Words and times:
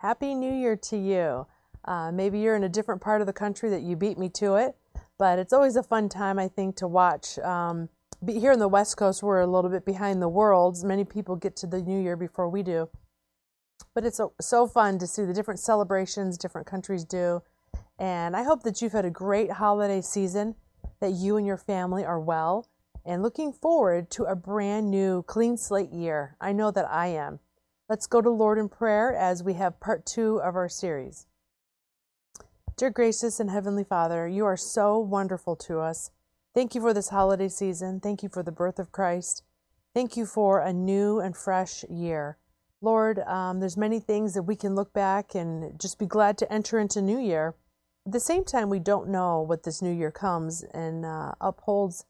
Happy 0.00 0.34
New 0.34 0.50
Year 0.50 0.76
to 0.76 0.96
you. 0.96 1.46
Uh, 1.84 2.10
maybe 2.10 2.38
you're 2.38 2.56
in 2.56 2.64
a 2.64 2.70
different 2.70 3.02
part 3.02 3.20
of 3.20 3.26
the 3.26 3.34
country 3.34 3.68
that 3.68 3.82
you 3.82 3.96
beat 3.96 4.16
me 4.16 4.30
to 4.30 4.54
it, 4.54 4.74
but 5.18 5.38
it's 5.38 5.52
always 5.52 5.76
a 5.76 5.82
fun 5.82 6.08
time, 6.08 6.38
I 6.38 6.48
think, 6.48 6.74
to 6.76 6.88
watch. 6.88 7.38
Um, 7.40 7.90
here 8.26 8.50
in 8.50 8.60
the 8.60 8.66
West 8.66 8.96
Coast, 8.96 9.22
we're 9.22 9.40
a 9.40 9.46
little 9.46 9.68
bit 9.68 9.84
behind 9.84 10.22
the 10.22 10.28
world. 10.28 10.82
Many 10.82 11.04
people 11.04 11.36
get 11.36 11.54
to 11.56 11.66
the 11.66 11.82
New 11.82 12.00
Year 12.00 12.16
before 12.16 12.48
we 12.48 12.62
do. 12.62 12.88
But 13.94 14.06
it's 14.06 14.16
so, 14.16 14.32
so 14.40 14.66
fun 14.66 14.98
to 15.00 15.06
see 15.06 15.26
the 15.26 15.34
different 15.34 15.60
celebrations 15.60 16.38
different 16.38 16.66
countries 16.66 17.04
do. 17.04 17.42
And 17.98 18.34
I 18.34 18.42
hope 18.42 18.62
that 18.62 18.80
you've 18.80 18.92
had 18.92 19.04
a 19.04 19.10
great 19.10 19.52
holiday 19.52 20.00
season, 20.00 20.54
that 21.00 21.12
you 21.12 21.36
and 21.36 21.46
your 21.46 21.58
family 21.58 22.06
are 22.06 22.20
well, 22.20 22.66
and 23.04 23.22
looking 23.22 23.52
forward 23.52 24.10
to 24.12 24.24
a 24.24 24.34
brand 24.34 24.90
new 24.90 25.24
clean 25.24 25.58
slate 25.58 25.92
year. 25.92 26.36
I 26.40 26.52
know 26.52 26.70
that 26.70 26.90
I 26.90 27.08
am. 27.08 27.40
Let's 27.90 28.06
go 28.06 28.22
to 28.22 28.30
Lord 28.30 28.56
in 28.56 28.68
prayer 28.68 29.12
as 29.12 29.42
we 29.42 29.54
have 29.54 29.80
part 29.80 30.06
two 30.06 30.40
of 30.40 30.54
our 30.54 30.68
series. 30.68 31.26
Dear 32.76 32.90
gracious 32.90 33.40
and 33.40 33.50
heavenly 33.50 33.82
Father, 33.82 34.28
you 34.28 34.44
are 34.44 34.56
so 34.56 35.00
wonderful 35.00 35.56
to 35.56 35.80
us. 35.80 36.12
Thank 36.54 36.76
you 36.76 36.80
for 36.80 36.94
this 36.94 37.08
holiday 37.08 37.48
season. 37.48 37.98
Thank 37.98 38.22
you 38.22 38.28
for 38.28 38.44
the 38.44 38.52
birth 38.52 38.78
of 38.78 38.92
Christ. 38.92 39.42
Thank 39.92 40.16
you 40.16 40.24
for 40.24 40.60
a 40.60 40.72
new 40.72 41.18
and 41.18 41.36
fresh 41.36 41.84
year. 41.90 42.38
Lord, 42.80 43.18
um, 43.26 43.58
there's 43.58 43.76
many 43.76 43.98
things 43.98 44.34
that 44.34 44.44
we 44.44 44.54
can 44.54 44.76
look 44.76 44.92
back 44.92 45.34
and 45.34 45.76
just 45.76 45.98
be 45.98 46.06
glad 46.06 46.38
to 46.38 46.52
enter 46.52 46.78
into 46.78 47.02
New 47.02 47.18
Year. 47.18 47.56
At 48.06 48.12
the 48.12 48.20
same 48.20 48.44
time, 48.44 48.70
we 48.70 48.78
don't 48.78 49.08
know 49.08 49.40
what 49.42 49.64
this 49.64 49.82
New 49.82 49.92
Year 49.92 50.12
comes 50.12 50.62
and 50.72 51.04
uh, 51.04 51.32
upholds 51.40 52.04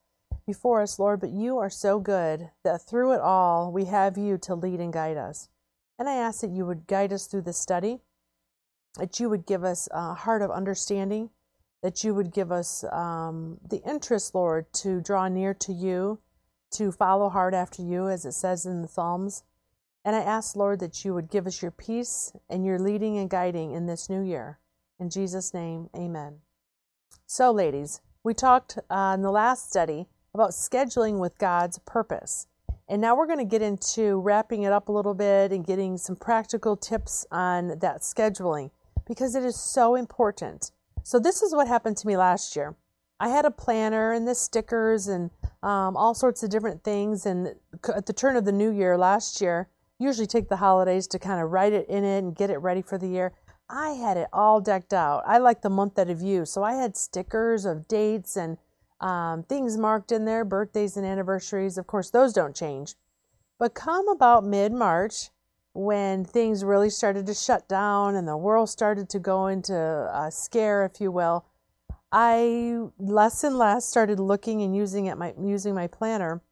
before 0.46 0.82
us, 0.82 0.98
Lord, 0.98 1.20
but 1.20 1.30
you 1.30 1.56
are 1.56 1.70
so 1.70 2.00
good 2.00 2.50
that 2.64 2.86
through 2.86 3.14
it 3.14 3.20
all, 3.20 3.72
we 3.72 3.86
have 3.86 4.18
you 4.18 4.36
to 4.42 4.54
lead 4.54 4.78
and 4.78 4.92
guide 4.92 5.16
us. 5.16 5.48
And 6.00 6.08
I 6.08 6.14
ask 6.14 6.40
that 6.40 6.50
you 6.50 6.64
would 6.64 6.86
guide 6.86 7.12
us 7.12 7.26
through 7.26 7.42
this 7.42 7.58
study, 7.58 7.98
that 8.96 9.20
you 9.20 9.28
would 9.28 9.46
give 9.46 9.62
us 9.62 9.86
a 9.92 10.14
heart 10.14 10.40
of 10.40 10.50
understanding, 10.50 11.28
that 11.82 12.02
you 12.02 12.14
would 12.14 12.32
give 12.32 12.50
us 12.50 12.84
um, 12.90 13.58
the 13.68 13.82
interest, 13.86 14.34
Lord, 14.34 14.72
to 14.74 15.02
draw 15.02 15.28
near 15.28 15.52
to 15.52 15.74
you, 15.74 16.18
to 16.72 16.90
follow 16.90 17.28
hard 17.28 17.54
after 17.54 17.82
you, 17.82 18.08
as 18.08 18.24
it 18.24 18.32
says 18.32 18.64
in 18.64 18.80
the 18.80 18.88
Psalms. 18.88 19.44
And 20.02 20.16
I 20.16 20.20
ask, 20.20 20.56
Lord, 20.56 20.80
that 20.80 21.04
you 21.04 21.12
would 21.12 21.30
give 21.30 21.46
us 21.46 21.60
your 21.60 21.70
peace 21.70 22.32
and 22.48 22.64
your 22.64 22.78
leading 22.78 23.18
and 23.18 23.28
guiding 23.28 23.72
in 23.72 23.84
this 23.84 24.08
new 24.08 24.22
year. 24.22 24.58
In 24.98 25.10
Jesus' 25.10 25.52
name, 25.52 25.90
amen. 25.94 26.38
So, 27.26 27.50
ladies, 27.50 28.00
we 28.24 28.32
talked 28.32 28.78
uh, 28.88 29.12
in 29.14 29.20
the 29.20 29.30
last 29.30 29.68
study 29.68 30.06
about 30.32 30.52
scheduling 30.52 31.18
with 31.18 31.38
God's 31.38 31.78
purpose. 31.80 32.46
And 32.90 33.00
now 33.00 33.14
we're 33.14 33.28
going 33.28 33.38
to 33.38 33.44
get 33.44 33.62
into 33.62 34.18
wrapping 34.18 34.64
it 34.64 34.72
up 34.72 34.88
a 34.88 34.92
little 34.92 35.14
bit 35.14 35.52
and 35.52 35.64
getting 35.64 35.96
some 35.96 36.16
practical 36.16 36.76
tips 36.76 37.24
on 37.30 37.78
that 37.78 38.00
scheduling 38.00 38.72
because 39.06 39.36
it 39.36 39.44
is 39.44 39.54
so 39.54 39.94
important. 39.94 40.72
So, 41.04 41.20
this 41.20 41.40
is 41.40 41.54
what 41.54 41.68
happened 41.68 41.96
to 41.98 42.06
me 42.08 42.16
last 42.16 42.56
year. 42.56 42.74
I 43.20 43.28
had 43.28 43.44
a 43.44 43.50
planner 43.52 44.12
and 44.12 44.26
the 44.26 44.34
stickers 44.34 45.06
and 45.06 45.30
um, 45.62 45.96
all 45.96 46.14
sorts 46.14 46.42
of 46.42 46.50
different 46.50 46.82
things. 46.82 47.26
And 47.26 47.54
at 47.94 48.06
the 48.06 48.12
turn 48.12 48.34
of 48.34 48.44
the 48.44 48.50
new 48.50 48.72
year 48.72 48.98
last 48.98 49.40
year, 49.40 49.68
usually 50.00 50.26
take 50.26 50.48
the 50.48 50.56
holidays 50.56 51.06
to 51.08 51.18
kind 51.20 51.40
of 51.40 51.52
write 51.52 51.72
it 51.72 51.88
in 51.88 52.02
it 52.02 52.18
and 52.18 52.34
get 52.34 52.50
it 52.50 52.58
ready 52.58 52.82
for 52.82 52.98
the 52.98 53.06
year. 53.06 53.34
I 53.68 53.90
had 53.90 54.16
it 54.16 54.26
all 54.32 54.60
decked 54.60 54.92
out. 54.92 55.22
I 55.26 55.38
like 55.38 55.62
the 55.62 55.70
month 55.70 55.94
that 55.94 56.10
of 56.10 56.22
you, 56.22 56.44
so 56.44 56.64
I 56.64 56.74
had 56.74 56.96
stickers 56.96 57.64
of 57.64 57.86
dates 57.86 58.36
and 58.36 58.58
um, 59.00 59.42
things 59.44 59.76
marked 59.76 60.12
in 60.12 60.24
there, 60.24 60.44
birthdays 60.44 60.96
and 60.96 61.06
anniversaries. 61.06 61.78
Of 61.78 61.86
course, 61.86 62.10
those 62.10 62.32
don't 62.32 62.54
change. 62.54 62.94
But 63.58 63.74
come 63.74 64.08
about 64.08 64.44
mid 64.44 64.72
March, 64.72 65.30
when 65.72 66.24
things 66.24 66.64
really 66.64 66.90
started 66.90 67.26
to 67.26 67.34
shut 67.34 67.68
down 67.68 68.14
and 68.14 68.26
the 68.26 68.36
world 68.36 68.68
started 68.68 69.08
to 69.10 69.18
go 69.18 69.46
into 69.46 69.74
a 69.74 70.30
scare, 70.30 70.84
if 70.84 71.00
you 71.00 71.12
will, 71.12 71.46
I 72.12 72.80
less 72.98 73.44
and 73.44 73.56
less 73.56 73.86
started 73.86 74.18
looking 74.18 74.62
and 74.62 74.74
using 74.74 75.08
at 75.08 75.16
my 75.16 75.34
using 75.40 75.74
my 75.74 75.86
planner. 75.86 76.42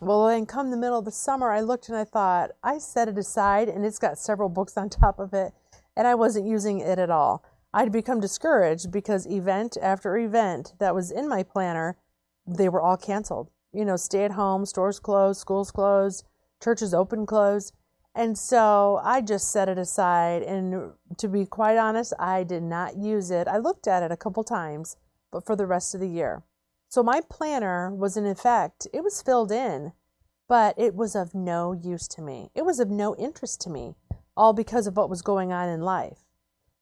Well, 0.00 0.26
then 0.26 0.44
come 0.44 0.70
the 0.70 0.76
middle 0.76 0.98
of 0.98 1.06
the 1.06 1.10
summer, 1.10 1.50
I 1.50 1.60
looked 1.60 1.88
and 1.88 1.96
I 1.96 2.04
thought 2.04 2.50
I 2.62 2.76
set 2.76 3.08
it 3.08 3.16
aside, 3.16 3.70
and 3.70 3.84
it's 3.86 3.98
got 3.98 4.18
several 4.18 4.50
books 4.50 4.76
on 4.76 4.90
top 4.90 5.18
of 5.18 5.32
it, 5.32 5.54
and 5.96 6.06
I 6.06 6.14
wasn't 6.14 6.46
using 6.46 6.80
it 6.80 6.98
at 6.98 7.10
all. 7.10 7.42
I'd 7.72 7.92
become 7.92 8.20
discouraged 8.20 8.90
because 8.90 9.26
event 9.26 9.76
after 9.80 10.16
event 10.16 10.74
that 10.78 10.94
was 10.94 11.10
in 11.10 11.28
my 11.28 11.42
planner, 11.42 11.98
they 12.46 12.68
were 12.68 12.80
all 12.80 12.96
canceled. 12.96 13.50
You 13.72 13.84
know, 13.84 13.96
stay 13.96 14.24
at 14.24 14.32
home, 14.32 14.64
stores 14.64 14.98
closed, 14.98 15.40
schools 15.40 15.70
closed, 15.70 16.24
churches 16.62 16.94
open, 16.94 17.26
closed. 17.26 17.74
And 18.14 18.38
so 18.38 18.98
I 19.04 19.20
just 19.20 19.52
set 19.52 19.68
it 19.68 19.76
aside. 19.76 20.42
And 20.42 20.92
to 21.18 21.28
be 21.28 21.44
quite 21.44 21.76
honest, 21.76 22.14
I 22.18 22.44
did 22.44 22.62
not 22.62 22.96
use 22.96 23.30
it. 23.30 23.46
I 23.46 23.58
looked 23.58 23.86
at 23.86 24.02
it 24.02 24.10
a 24.10 24.16
couple 24.16 24.42
times, 24.42 24.96
but 25.30 25.44
for 25.44 25.54
the 25.54 25.66
rest 25.66 25.94
of 25.94 26.00
the 26.00 26.08
year. 26.08 26.42
So 26.88 27.02
my 27.02 27.20
planner 27.20 27.92
was 27.92 28.16
in 28.16 28.26
effect, 28.26 28.86
it 28.94 29.02
was 29.02 29.20
filled 29.20 29.52
in, 29.52 29.92
but 30.48 30.78
it 30.78 30.94
was 30.94 31.14
of 31.14 31.34
no 31.34 31.72
use 31.72 32.08
to 32.08 32.22
me. 32.22 32.50
It 32.54 32.64
was 32.64 32.80
of 32.80 32.88
no 32.88 33.14
interest 33.16 33.60
to 33.62 33.70
me, 33.70 33.96
all 34.36 34.52
because 34.52 34.86
of 34.86 34.96
what 34.96 35.10
was 35.10 35.20
going 35.20 35.52
on 35.52 35.68
in 35.68 35.82
life. 35.82 36.25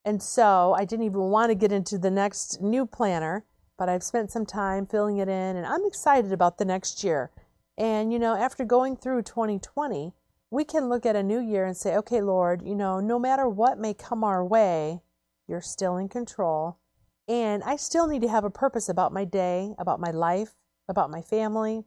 And 0.04 0.22
so 0.22 0.74
I 0.76 0.84
didn't 0.84 1.06
even 1.06 1.20
want 1.20 1.50
to 1.50 1.54
get 1.54 1.72
into 1.72 1.98
the 1.98 2.10
next 2.10 2.60
new 2.60 2.84
planner, 2.84 3.44
but 3.78 3.88
I've 3.88 4.02
spent 4.02 4.30
some 4.30 4.44
time 4.44 4.86
filling 4.86 5.18
it 5.18 5.28
in 5.28 5.56
and 5.56 5.66
I'm 5.66 5.84
excited 5.86 6.32
about 6.32 6.58
the 6.58 6.64
next 6.64 7.02
year. 7.02 7.30
And, 7.78 8.12
you 8.12 8.18
know, 8.18 8.36
after 8.36 8.64
going 8.64 8.96
through 8.96 9.22
2020, 9.22 10.12
we 10.50 10.64
can 10.64 10.88
look 10.88 11.04
at 11.04 11.16
a 11.16 11.22
new 11.22 11.40
year 11.40 11.64
and 11.64 11.76
say, 11.76 11.96
okay, 11.96 12.20
Lord, 12.20 12.62
you 12.62 12.74
know, 12.74 13.00
no 13.00 13.18
matter 13.18 13.48
what 13.48 13.78
may 13.78 13.94
come 13.94 14.22
our 14.22 14.44
way, 14.44 15.00
you're 15.48 15.60
still 15.60 15.96
in 15.96 16.08
control. 16.08 16.78
And 17.26 17.64
I 17.64 17.76
still 17.76 18.06
need 18.06 18.22
to 18.22 18.28
have 18.28 18.44
a 18.44 18.50
purpose 18.50 18.88
about 18.88 19.12
my 19.12 19.24
day, 19.24 19.74
about 19.78 19.98
my 19.98 20.10
life, 20.10 20.54
about 20.88 21.10
my 21.10 21.22
family. 21.22 21.84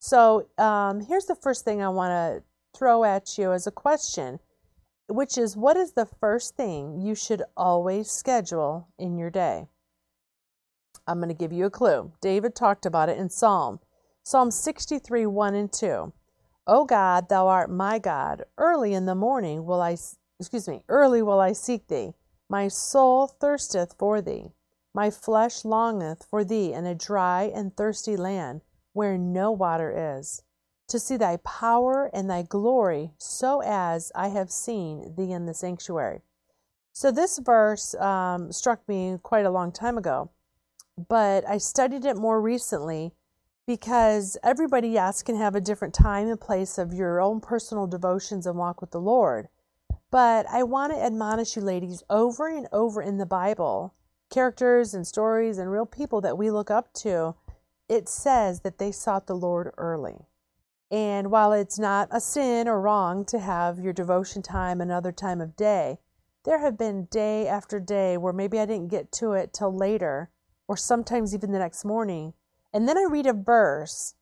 So 0.00 0.48
um, 0.56 1.00
here's 1.00 1.26
the 1.26 1.36
first 1.36 1.64
thing 1.64 1.82
I 1.82 1.88
want 1.90 2.10
to 2.10 2.42
throw 2.76 3.04
at 3.04 3.36
you 3.36 3.52
as 3.52 3.66
a 3.66 3.70
question 3.70 4.40
which 5.08 5.38
is 5.38 5.56
what 5.56 5.76
is 5.76 5.92
the 5.92 6.06
first 6.06 6.56
thing 6.56 7.00
you 7.00 7.14
should 7.14 7.42
always 7.56 8.10
schedule 8.10 8.88
in 8.98 9.16
your 9.16 9.30
day? 9.30 9.68
I'm 11.06 11.18
going 11.18 11.28
to 11.28 11.34
give 11.34 11.52
you 11.52 11.64
a 11.64 11.70
clue. 11.70 12.12
David 12.20 12.54
talked 12.54 12.84
about 12.84 13.08
it 13.08 13.18
in 13.18 13.30
Psalm. 13.30 13.80
Psalm 14.22 14.50
63, 14.50 15.24
1 15.26 15.54
and 15.54 15.72
2. 15.72 16.12
O 16.66 16.84
God, 16.84 17.30
thou 17.30 17.48
art 17.48 17.70
my 17.70 17.98
God. 17.98 18.44
Early 18.58 18.92
in 18.92 19.06
the 19.06 19.14
morning 19.14 19.64
will 19.64 19.80
I, 19.80 19.96
excuse 20.38 20.68
me, 20.68 20.82
early 20.88 21.22
will 21.22 21.40
I 21.40 21.52
seek 21.52 21.88
thee. 21.88 22.12
My 22.50 22.68
soul 22.68 23.26
thirsteth 23.26 23.94
for 23.98 24.20
thee. 24.20 24.52
My 24.94 25.10
flesh 25.10 25.64
longeth 25.64 26.26
for 26.28 26.44
thee 26.44 26.74
in 26.74 26.84
a 26.84 26.94
dry 26.94 27.44
and 27.54 27.74
thirsty 27.74 28.16
land 28.16 28.60
where 28.92 29.16
no 29.16 29.50
water 29.50 30.18
is 30.20 30.42
to 30.88 30.98
see 30.98 31.16
thy 31.16 31.36
power 31.38 32.10
and 32.12 32.28
thy 32.28 32.42
glory, 32.42 33.12
so 33.18 33.62
as 33.62 34.10
I 34.14 34.28
have 34.28 34.50
seen 34.50 35.14
thee 35.16 35.32
in 35.32 35.46
the 35.46 35.54
sanctuary. 35.54 36.22
So, 36.92 37.12
this 37.12 37.38
verse 37.38 37.94
um, 37.94 38.50
struck 38.50 38.86
me 38.88 39.18
quite 39.22 39.46
a 39.46 39.50
long 39.50 39.70
time 39.70 39.96
ago, 39.96 40.30
but 40.96 41.46
I 41.46 41.58
studied 41.58 42.04
it 42.04 42.16
more 42.16 42.40
recently 42.40 43.12
because 43.66 44.38
everybody, 44.42 44.88
yes, 44.88 45.22
can 45.22 45.36
have 45.36 45.54
a 45.54 45.60
different 45.60 45.94
time 45.94 46.28
and 46.28 46.40
place 46.40 46.78
of 46.78 46.94
your 46.94 47.20
own 47.20 47.40
personal 47.40 47.86
devotions 47.86 48.46
and 48.46 48.56
walk 48.56 48.80
with 48.80 48.90
the 48.90 49.00
Lord. 49.00 49.48
But 50.10 50.46
I 50.48 50.62
want 50.62 50.92
to 50.94 50.98
admonish 50.98 51.54
you, 51.54 51.62
ladies, 51.62 52.02
over 52.08 52.48
and 52.48 52.66
over 52.72 53.02
in 53.02 53.18
the 53.18 53.26
Bible, 53.26 53.94
characters 54.30 54.94
and 54.94 55.06
stories 55.06 55.58
and 55.58 55.70
real 55.70 55.84
people 55.84 56.22
that 56.22 56.38
we 56.38 56.50
look 56.50 56.70
up 56.70 56.94
to, 56.94 57.34
it 57.88 58.08
says 58.08 58.60
that 58.60 58.78
they 58.78 58.90
sought 58.90 59.26
the 59.26 59.36
Lord 59.36 59.72
early. 59.76 60.27
And 60.90 61.30
while 61.30 61.52
it's 61.52 61.78
not 61.78 62.08
a 62.10 62.20
sin 62.20 62.66
or 62.66 62.80
wrong 62.80 63.24
to 63.26 63.38
have 63.38 63.78
your 63.78 63.92
devotion 63.92 64.42
time 64.42 64.80
another 64.80 65.12
time 65.12 65.40
of 65.40 65.56
day, 65.56 65.98
there 66.44 66.60
have 66.60 66.78
been 66.78 67.04
day 67.10 67.46
after 67.46 67.78
day 67.78 68.16
where 68.16 68.32
maybe 68.32 68.58
I 68.58 68.64
didn't 68.64 68.88
get 68.88 69.12
to 69.12 69.32
it 69.32 69.52
till 69.52 69.74
later, 69.74 70.30
or 70.66 70.76
sometimes 70.76 71.34
even 71.34 71.52
the 71.52 71.58
next 71.58 71.84
morning. 71.84 72.32
And 72.72 72.88
then 72.88 72.96
I 72.96 73.06
read 73.08 73.26
a 73.26 73.32
verse 73.34 74.14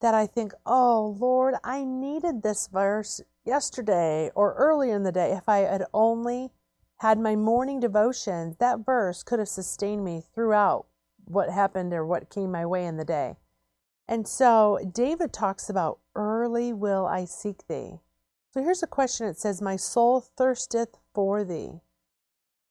that 0.00 0.12
I 0.12 0.26
think, 0.26 0.52
oh 0.66 1.16
Lord, 1.18 1.54
I 1.64 1.84
needed 1.84 2.42
this 2.42 2.66
verse 2.66 3.22
yesterday 3.44 4.30
or 4.34 4.54
early 4.54 4.90
in 4.90 5.04
the 5.04 5.12
day. 5.12 5.32
If 5.32 5.48
I 5.48 5.58
had 5.58 5.84
only 5.94 6.50
had 6.98 7.18
my 7.18 7.36
morning 7.36 7.80
devotion, 7.80 8.56
that 8.60 8.84
verse 8.84 9.22
could 9.22 9.38
have 9.38 9.48
sustained 9.48 10.04
me 10.04 10.22
throughout 10.34 10.86
what 11.24 11.50
happened 11.50 11.92
or 11.94 12.04
what 12.04 12.30
came 12.30 12.50
my 12.50 12.66
way 12.66 12.84
in 12.84 12.96
the 12.96 13.04
day. 13.04 13.36
And 14.08 14.26
so 14.26 14.78
David 14.92 15.32
talks 15.32 15.70
about 15.70 16.00
early 16.14 16.72
will 16.72 17.06
I 17.06 17.24
seek 17.24 17.66
thee. 17.66 18.00
So 18.52 18.62
here's 18.62 18.82
a 18.82 18.86
question 18.86 19.26
it 19.26 19.38
says, 19.38 19.62
My 19.62 19.76
soul 19.76 20.20
thirsteth 20.20 20.98
for 21.14 21.44
thee. 21.44 21.80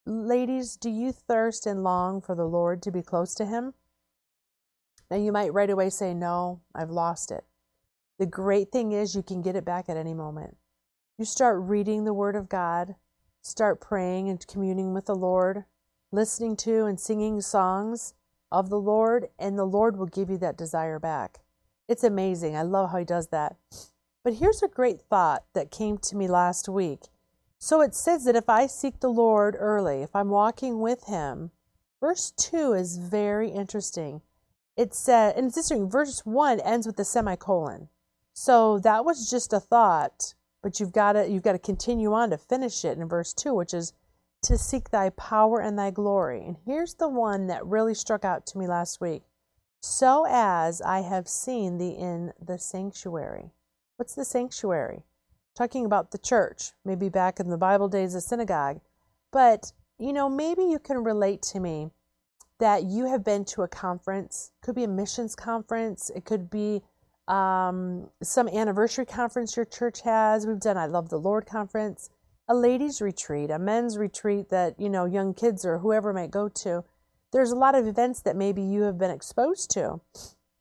Ladies, 0.05 0.77
do 0.77 0.89
you 0.89 1.11
thirst 1.11 1.65
and 1.65 1.83
long 1.83 2.21
for 2.21 2.35
the 2.35 2.47
Lord 2.47 2.81
to 2.83 2.91
be 2.91 3.01
close 3.01 3.33
to 3.35 3.45
him? 3.45 3.73
Now 5.09 5.17
you 5.17 5.31
might 5.31 5.53
right 5.53 5.69
away 5.69 5.89
say, 5.89 6.13
No, 6.13 6.61
I've 6.75 6.91
lost 6.91 7.31
it. 7.31 7.45
The 8.19 8.25
great 8.25 8.71
thing 8.71 8.91
is 8.91 9.15
you 9.15 9.23
can 9.23 9.41
get 9.41 9.55
it 9.55 9.65
back 9.65 9.89
at 9.89 9.97
any 9.97 10.13
moment. 10.13 10.57
You 11.17 11.25
start 11.25 11.59
reading 11.61 12.03
the 12.03 12.13
Word 12.13 12.35
of 12.35 12.49
God, 12.49 12.95
start 13.41 13.81
praying 13.81 14.29
and 14.29 14.45
communing 14.45 14.93
with 14.93 15.05
the 15.05 15.15
Lord, 15.15 15.65
listening 16.11 16.55
to 16.57 16.85
and 16.85 16.99
singing 16.99 17.41
songs 17.41 18.13
of 18.51 18.69
the 18.69 18.79
Lord, 18.79 19.29
and 19.39 19.57
the 19.57 19.65
Lord 19.65 19.97
will 19.97 20.07
give 20.07 20.29
you 20.29 20.37
that 20.39 20.57
desire 20.57 20.99
back. 20.99 21.39
It's 21.87 22.03
amazing. 22.03 22.55
I 22.55 22.61
love 22.61 22.91
how 22.91 22.99
He 22.99 23.05
does 23.05 23.27
that. 23.27 23.55
But 24.23 24.35
here's 24.35 24.61
a 24.61 24.67
great 24.67 25.01
thought 25.01 25.45
that 25.53 25.71
came 25.71 25.97
to 25.99 26.15
me 26.15 26.27
last 26.27 26.69
week. 26.69 27.07
So 27.57 27.81
it 27.81 27.95
says 27.95 28.25
that 28.25 28.35
if 28.35 28.49
I 28.49 28.67
seek 28.67 28.99
the 28.99 29.09
Lord 29.09 29.55
early, 29.57 30.01
if 30.01 30.15
I'm 30.15 30.29
walking 30.29 30.79
with 30.79 31.05
Him, 31.05 31.51
verse 31.99 32.31
2 32.31 32.73
is 32.73 32.97
very 32.97 33.49
interesting. 33.49 34.21
It 34.75 34.93
said, 34.93 35.35
and 35.35 35.47
it's 35.47 35.57
interesting, 35.57 35.89
verse 35.89 36.25
1 36.25 36.59
ends 36.61 36.87
with 36.87 36.99
a 36.99 37.05
semicolon. 37.05 37.89
So 38.33 38.79
that 38.79 39.05
was 39.05 39.29
just 39.29 39.53
a 39.53 39.59
thought, 39.59 40.33
but 40.61 40.79
you've 40.79 40.93
got 40.93 41.13
to 41.13 41.29
you've 41.29 41.43
got 41.43 41.51
to 41.51 41.59
continue 41.59 42.13
on 42.13 42.29
to 42.29 42.37
finish 42.37 42.85
it 42.85 42.97
in 42.97 43.07
verse 43.07 43.33
2, 43.33 43.53
which 43.53 43.73
is 43.73 43.93
to 44.43 44.57
seek 44.57 44.89
thy 44.89 45.09
power 45.11 45.61
and 45.61 45.77
thy 45.77 45.91
glory. 45.91 46.43
And 46.45 46.57
here's 46.65 46.95
the 46.95 47.09
one 47.09 47.47
that 47.47 47.65
really 47.65 47.93
struck 47.93 48.25
out 48.25 48.45
to 48.47 48.57
me 48.57 48.67
last 48.67 48.99
week. 48.99 49.23
So 49.81 50.25
as 50.29 50.81
I 50.81 51.01
have 51.01 51.27
seen 51.27 51.77
thee 51.77 51.95
in 51.97 52.33
the 52.43 52.57
sanctuary. 52.57 53.51
What's 53.97 54.15
the 54.15 54.25
sanctuary? 54.25 55.03
Talking 55.55 55.85
about 55.85 56.11
the 56.11 56.17
church, 56.17 56.71
maybe 56.85 57.09
back 57.09 57.39
in 57.39 57.49
the 57.49 57.57
Bible 57.57 57.87
days, 57.87 58.15
a 58.15 58.21
synagogue. 58.21 58.79
But, 59.31 59.73
you 59.99 60.13
know, 60.13 60.29
maybe 60.29 60.63
you 60.63 60.79
can 60.79 61.03
relate 61.03 61.41
to 61.43 61.59
me 61.59 61.91
that 62.59 62.83
you 62.83 63.07
have 63.07 63.23
been 63.23 63.43
to 63.45 63.63
a 63.63 63.67
conference. 63.67 64.51
Could 64.61 64.75
be 64.75 64.83
a 64.83 64.87
missions 64.87 65.35
conference. 65.35 66.11
It 66.15 66.25
could 66.25 66.49
be 66.49 66.81
um, 67.27 68.09
some 68.21 68.47
anniversary 68.47 69.05
conference 69.05 69.55
your 69.55 69.65
church 69.65 70.01
has. 70.01 70.45
We've 70.45 70.59
done 70.59 70.77
I 70.77 70.85
Love 70.85 71.09
the 71.09 71.17
Lord 71.17 71.45
conference, 71.45 72.09
a 72.51 72.53
ladies' 72.53 73.01
retreat, 73.01 73.49
a 73.49 73.57
men's 73.57 73.97
retreat 73.97 74.49
that, 74.49 74.77
you 74.77 74.89
know, 74.89 75.05
young 75.05 75.33
kids 75.33 75.63
or 75.63 75.77
whoever 75.77 76.11
might 76.11 76.31
go 76.31 76.49
to. 76.49 76.83
There's 77.31 77.51
a 77.51 77.55
lot 77.55 77.75
of 77.75 77.87
events 77.87 78.21
that 78.23 78.35
maybe 78.35 78.61
you 78.61 78.81
have 78.81 78.97
been 78.97 79.09
exposed 79.09 79.71
to. 79.71 80.01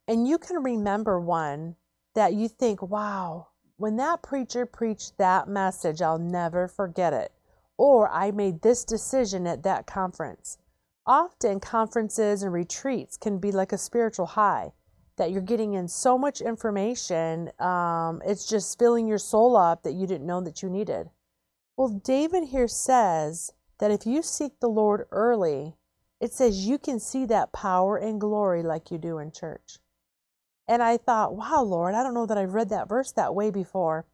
And 0.07 0.29
you 0.29 0.39
can 0.39 0.63
remember 0.63 1.19
one 1.19 1.75
that 2.15 2.35
you 2.35 2.47
think, 2.47 2.81
wow, 2.81 3.49
when 3.77 3.97
that 3.97 4.23
preacher 4.23 4.67
preached 4.67 5.19
that 5.19 5.49
message, 5.49 6.01
I'll 6.01 6.21
never 6.21 6.69
forget 6.69 7.13
it. 7.13 7.33
Or 7.77 8.09
I 8.09 8.31
made 8.31 8.63
this 8.63 8.85
decision 8.85 9.49
at 9.49 9.65
that 9.65 9.89
conference. 9.89 10.59
Often, 11.07 11.59
conferences 11.59 12.45
and 12.45 12.53
retreats 12.53 13.17
can 13.17 13.39
be 13.39 13.51
like 13.51 13.73
a 13.73 13.79
spiritual 13.79 14.27
high 14.27 14.71
that 15.17 15.33
you're 15.33 15.43
getting 15.43 15.75
in 15.75 15.89
so 15.89 16.17
much 16.17 16.41
information, 16.41 17.51
um, 17.59 18.23
it's 18.25 18.49
just 18.49 18.79
filling 18.79 19.09
your 19.09 19.19
soul 19.19 19.57
up 19.57 19.83
that 19.83 19.95
you 19.95 20.07
didn't 20.07 20.27
know 20.27 20.41
that 20.41 20.63
you 20.63 20.71
needed. 20.71 21.11
Well, 21.81 21.89
David 22.05 22.49
here 22.49 22.69
says 22.69 23.55
that 23.79 23.91
if 23.91 24.05
you 24.05 24.21
seek 24.21 24.61
the 24.61 24.69
Lord 24.69 25.07
early, 25.11 25.77
it 26.21 26.31
says 26.31 26.67
you 26.67 26.77
can 26.77 27.01
see 27.01 27.25
that 27.25 27.55
power 27.55 27.97
and 27.97 28.21
glory 28.21 28.63
like 28.63 28.91
you 28.91 28.99
do 28.99 29.17
in 29.17 29.33
church. 29.33 29.79
And 30.69 30.83
I 30.83 30.99
thought, 30.99 31.35
wow, 31.35 31.63
Lord, 31.63 31.95
I 31.95 32.03
don't 32.03 32.13
know 32.13 32.27
that 32.27 32.37
I've 32.37 32.53
read 32.53 32.69
that 32.69 32.87
verse 32.87 33.13
that 33.13 33.35
way 33.35 33.51
before. 33.51 34.05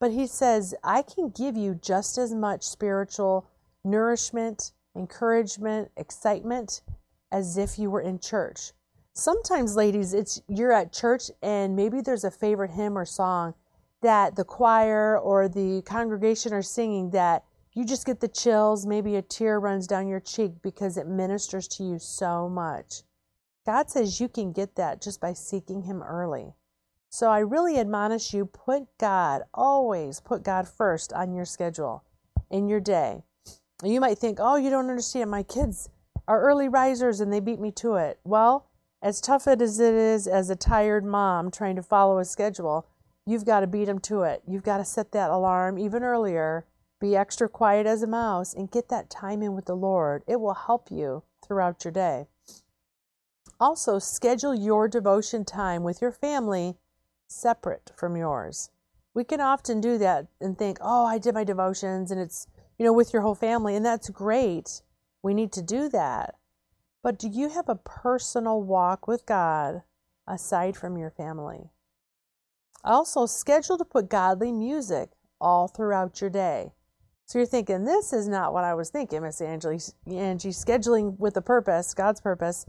But 0.00 0.10
he 0.10 0.26
says, 0.26 0.74
I 0.82 1.02
can 1.02 1.28
give 1.28 1.56
you 1.56 1.76
just 1.76 2.18
as 2.18 2.34
much 2.34 2.64
spiritual 2.64 3.46
nourishment, 3.84 4.72
encouragement, 4.96 5.92
excitement 5.96 6.80
as 7.30 7.56
if 7.56 7.78
you 7.78 7.92
were 7.92 8.00
in 8.00 8.18
church. 8.18 8.72
Sometimes, 9.12 9.76
ladies, 9.76 10.14
it's 10.14 10.42
you're 10.48 10.72
at 10.72 10.92
church 10.92 11.30
and 11.40 11.76
maybe 11.76 12.00
there's 12.00 12.24
a 12.24 12.30
favorite 12.32 12.72
hymn 12.72 12.98
or 12.98 13.04
song 13.04 13.54
that 14.04 14.36
the 14.36 14.44
choir 14.44 15.18
or 15.18 15.48
the 15.48 15.82
congregation 15.86 16.52
are 16.52 16.62
singing 16.62 17.10
that 17.10 17.42
you 17.72 17.84
just 17.84 18.06
get 18.06 18.20
the 18.20 18.28
chills, 18.28 18.86
maybe 18.86 19.16
a 19.16 19.22
tear 19.22 19.58
runs 19.58 19.86
down 19.86 20.06
your 20.06 20.20
cheek 20.20 20.52
because 20.62 20.96
it 20.96 21.08
ministers 21.08 21.66
to 21.68 21.82
you 21.82 21.98
so 21.98 22.48
much. 22.48 23.02
God 23.66 23.90
says 23.90 24.20
you 24.20 24.28
can 24.28 24.52
get 24.52 24.76
that 24.76 25.02
just 25.02 25.20
by 25.20 25.32
seeking 25.32 25.82
Him 25.82 26.02
early. 26.02 26.52
So 27.08 27.30
I 27.30 27.38
really 27.38 27.78
admonish 27.78 28.34
you 28.34 28.44
put 28.44 28.86
God, 28.98 29.42
always 29.54 30.20
put 30.20 30.42
God 30.42 30.68
first 30.68 31.12
on 31.12 31.32
your 31.32 31.46
schedule 31.46 32.04
in 32.50 32.68
your 32.68 32.80
day. 32.80 33.22
You 33.82 34.00
might 34.00 34.18
think, 34.18 34.38
oh, 34.40 34.56
you 34.56 34.68
don't 34.68 34.90
understand. 34.90 35.30
My 35.30 35.42
kids 35.42 35.88
are 36.28 36.42
early 36.42 36.68
risers 36.68 37.20
and 37.20 37.32
they 37.32 37.40
beat 37.40 37.60
me 37.60 37.70
to 37.72 37.94
it. 37.94 38.20
Well, 38.22 38.68
as 39.00 39.20
tough 39.20 39.46
as 39.46 39.80
it 39.80 39.94
is 39.94 40.26
as 40.26 40.50
a 40.50 40.56
tired 40.56 41.04
mom 41.04 41.50
trying 41.50 41.76
to 41.76 41.82
follow 41.82 42.18
a 42.18 42.24
schedule, 42.24 42.86
you've 43.26 43.44
got 43.44 43.60
to 43.60 43.66
beat 43.66 43.86
them 43.86 43.98
to 44.00 44.22
it. 44.22 44.42
You've 44.46 44.62
got 44.62 44.78
to 44.78 44.84
set 44.84 45.12
that 45.12 45.30
alarm 45.30 45.78
even 45.78 46.02
earlier, 46.02 46.66
be 47.00 47.16
extra 47.16 47.48
quiet 47.48 47.86
as 47.86 48.02
a 48.02 48.06
mouse, 48.06 48.54
and 48.54 48.70
get 48.70 48.88
that 48.88 49.10
time 49.10 49.42
in 49.42 49.54
with 49.54 49.66
the 49.66 49.76
Lord. 49.76 50.22
It 50.26 50.40
will 50.40 50.54
help 50.54 50.90
you 50.90 51.22
throughout 51.44 51.84
your 51.84 51.92
day. 51.92 52.26
Also, 53.60 53.98
schedule 53.98 54.54
your 54.54 54.88
devotion 54.88 55.44
time 55.44 55.82
with 55.82 56.00
your 56.00 56.12
family 56.12 56.76
separate 57.28 57.92
from 57.96 58.16
yours. 58.16 58.70
We 59.14 59.24
can 59.24 59.40
often 59.40 59.80
do 59.80 59.96
that 59.98 60.26
and 60.40 60.58
think, 60.58 60.78
oh, 60.80 61.06
I 61.06 61.18
did 61.18 61.34
my 61.34 61.44
devotions 61.44 62.10
and 62.10 62.20
it's, 62.20 62.48
you 62.78 62.84
know, 62.84 62.92
with 62.92 63.12
your 63.12 63.22
whole 63.22 63.36
family, 63.36 63.76
and 63.76 63.86
that's 63.86 64.10
great. 64.10 64.82
We 65.22 65.34
need 65.34 65.52
to 65.52 65.62
do 65.62 65.88
that. 65.90 66.34
But 67.02 67.18
do 67.18 67.28
you 67.28 67.50
have 67.50 67.68
a 67.68 67.76
personal 67.76 68.62
walk 68.62 69.06
with 69.06 69.26
God 69.26 69.82
aside 70.26 70.76
from 70.76 70.96
your 70.96 71.10
family? 71.10 71.70
Also, 72.84 73.26
schedule 73.26 73.78
to 73.78 73.84
put 73.84 74.10
godly 74.10 74.52
music 74.52 75.10
all 75.40 75.68
throughout 75.68 76.20
your 76.20 76.30
day. 76.30 76.72
So 77.26 77.38
you're 77.38 77.46
thinking, 77.46 77.84
this 77.84 78.12
is 78.12 78.28
not 78.28 78.52
what 78.52 78.64
I 78.64 78.74
was 78.74 78.90
thinking, 78.90 79.22
Miss 79.22 79.40
Angie. 79.40 79.78
Angie, 80.06 80.50
scheduling 80.50 81.18
with 81.18 81.36
a 81.36 81.42
purpose, 81.42 81.94
God's 81.94 82.20
purpose. 82.20 82.66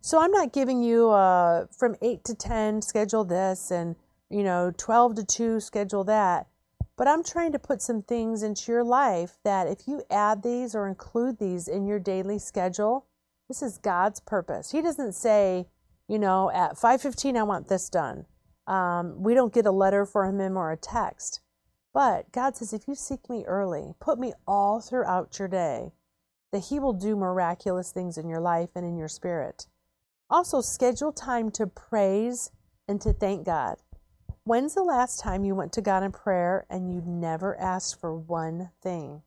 So 0.00 0.20
I'm 0.20 0.32
not 0.32 0.52
giving 0.52 0.82
you 0.82 1.10
uh, 1.10 1.66
from 1.78 1.94
8 2.02 2.24
to 2.24 2.34
10, 2.34 2.82
schedule 2.82 3.24
this, 3.24 3.70
and, 3.70 3.94
you 4.28 4.42
know, 4.42 4.72
12 4.76 5.14
to 5.16 5.24
2, 5.24 5.60
schedule 5.60 6.02
that. 6.04 6.48
But 6.96 7.06
I'm 7.06 7.22
trying 7.22 7.52
to 7.52 7.58
put 7.60 7.80
some 7.80 8.02
things 8.02 8.42
into 8.42 8.72
your 8.72 8.84
life 8.84 9.38
that 9.44 9.68
if 9.68 9.86
you 9.86 10.02
add 10.10 10.42
these 10.42 10.74
or 10.74 10.88
include 10.88 11.38
these 11.38 11.68
in 11.68 11.86
your 11.86 12.00
daily 12.00 12.40
schedule, 12.40 13.06
this 13.48 13.62
is 13.62 13.78
God's 13.78 14.20
purpose. 14.20 14.72
He 14.72 14.82
doesn't 14.82 15.14
say, 15.14 15.68
you 16.08 16.18
know, 16.18 16.50
at 16.50 16.76
5:15 16.76 17.36
I 17.36 17.42
want 17.44 17.68
this 17.68 17.88
done. 17.88 18.26
Um, 18.66 19.22
we 19.22 19.34
don't 19.34 19.52
get 19.52 19.66
a 19.66 19.72
letter 19.72 20.06
from 20.06 20.40
him 20.40 20.56
or 20.56 20.70
a 20.70 20.76
text. 20.76 21.40
But 21.92 22.32
God 22.32 22.56
says, 22.56 22.72
if 22.72 22.88
you 22.88 22.94
seek 22.94 23.28
me 23.28 23.44
early, 23.46 23.94
put 24.00 24.18
me 24.18 24.32
all 24.46 24.80
throughout 24.80 25.38
your 25.38 25.48
day, 25.48 25.92
that 26.50 26.66
He 26.66 26.78
will 26.78 26.94
do 26.94 27.16
miraculous 27.16 27.92
things 27.92 28.16
in 28.16 28.28
your 28.28 28.40
life 28.40 28.70
and 28.74 28.86
in 28.86 28.96
your 28.96 29.08
spirit. 29.08 29.66
Also, 30.30 30.62
schedule 30.62 31.12
time 31.12 31.50
to 31.50 31.66
praise 31.66 32.50
and 32.88 33.00
to 33.02 33.12
thank 33.12 33.44
God. 33.44 33.76
When's 34.44 34.74
the 34.74 34.82
last 34.82 35.20
time 35.20 35.44
you 35.44 35.54
went 35.54 35.72
to 35.74 35.82
God 35.82 36.02
in 36.02 36.12
prayer 36.12 36.66
and 36.70 36.92
you 36.92 37.02
never 37.04 37.58
asked 37.60 38.00
for 38.00 38.16
one 38.16 38.70
thing? 38.82 39.22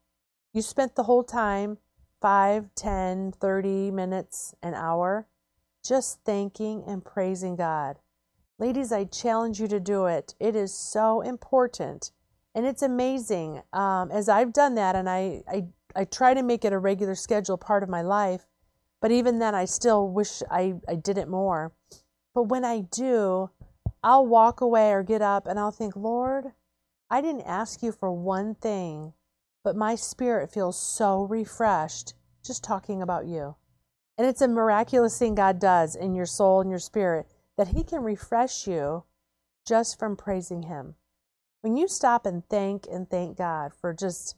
You 0.52 0.62
spent 0.62 0.96
the 0.96 1.04
whole 1.04 1.24
time 1.24 1.78
5, 2.22 2.70
10, 2.76 3.32
30 3.34 3.92
minutes, 3.92 4.56
an 4.64 4.74
hour 4.74 5.28
just 5.86 6.20
thanking 6.26 6.84
and 6.88 7.06
praising 7.06 7.56
God. 7.56 8.00
Ladies, 8.58 8.94
I 8.94 9.04
challenge 9.04 9.60
you 9.60 9.68
to 9.68 9.82
do 9.82 10.06
it. 10.06 10.34
It 10.40 10.56
is 10.56 10.74
so 10.74 11.20
important. 11.20 12.12
And 12.54 12.66
it's 12.66 12.82
amazing. 12.82 13.62
Um, 13.74 14.10
as 14.12 14.30
I've 14.30 14.54
done 14.54 14.76
that, 14.76 14.96
and 14.96 15.10
I, 15.10 15.44
I, 15.46 15.66
I 15.94 16.06
try 16.06 16.34
to 16.34 16.42
make 16.42 16.64
it 16.64 16.72
a 16.72 16.80
regular 16.80 17.16
schedule 17.16 17.58
part 17.58 17.84
of 17.84 17.90
my 17.90 18.02
life, 18.02 18.46
but 19.02 19.12
even 19.12 19.40
then, 19.40 19.54
I 19.54 19.66
still 19.66 20.08
wish 20.08 20.42
I, 20.50 20.76
I 20.88 20.96
did 20.96 21.18
it 21.18 21.28
more. 21.28 21.74
But 22.34 22.44
when 22.44 22.64
I 22.64 22.80
do, 22.80 23.50
I'll 24.02 24.26
walk 24.26 24.62
away 24.62 24.92
or 24.94 25.04
get 25.04 25.22
up 25.22 25.48
and 25.48 25.60
I'll 25.60 25.72
think, 25.72 25.98
Lord, 25.98 26.54
I 27.10 27.20
didn't 27.20 27.42
ask 27.42 27.84
you 27.84 27.92
for 27.92 28.10
one 28.10 28.56
thing, 28.56 29.14
but 29.66 29.76
my 29.76 29.96
spirit 29.96 30.50
feels 30.50 30.80
so 30.80 31.24
refreshed 31.24 32.14
just 32.42 32.64
talking 32.64 33.02
about 33.02 33.26
you. 33.26 33.56
And 34.18 34.26
it's 34.26 34.42
a 34.42 34.48
miraculous 34.48 35.20
thing 35.20 35.36
God 35.36 35.60
does 35.60 35.96
in 35.96 36.16
your 36.16 36.26
soul 36.26 36.62
and 36.62 36.70
your 36.70 36.80
spirit 36.80 37.28
that 37.58 37.70
He 37.70 37.84
can 37.84 38.04
refresh 38.04 38.68
you 38.68 39.04
just 39.66 39.98
from 39.98 40.16
praising 40.16 40.64
Him. 40.64 40.96
When 41.62 41.78
you 41.78 41.88
stop 41.88 42.26
and 42.26 42.48
thank 42.48 42.86
and 42.92 43.10
thank 43.10 43.38
God 43.38 43.74
for 43.74 43.94
just 43.94 44.36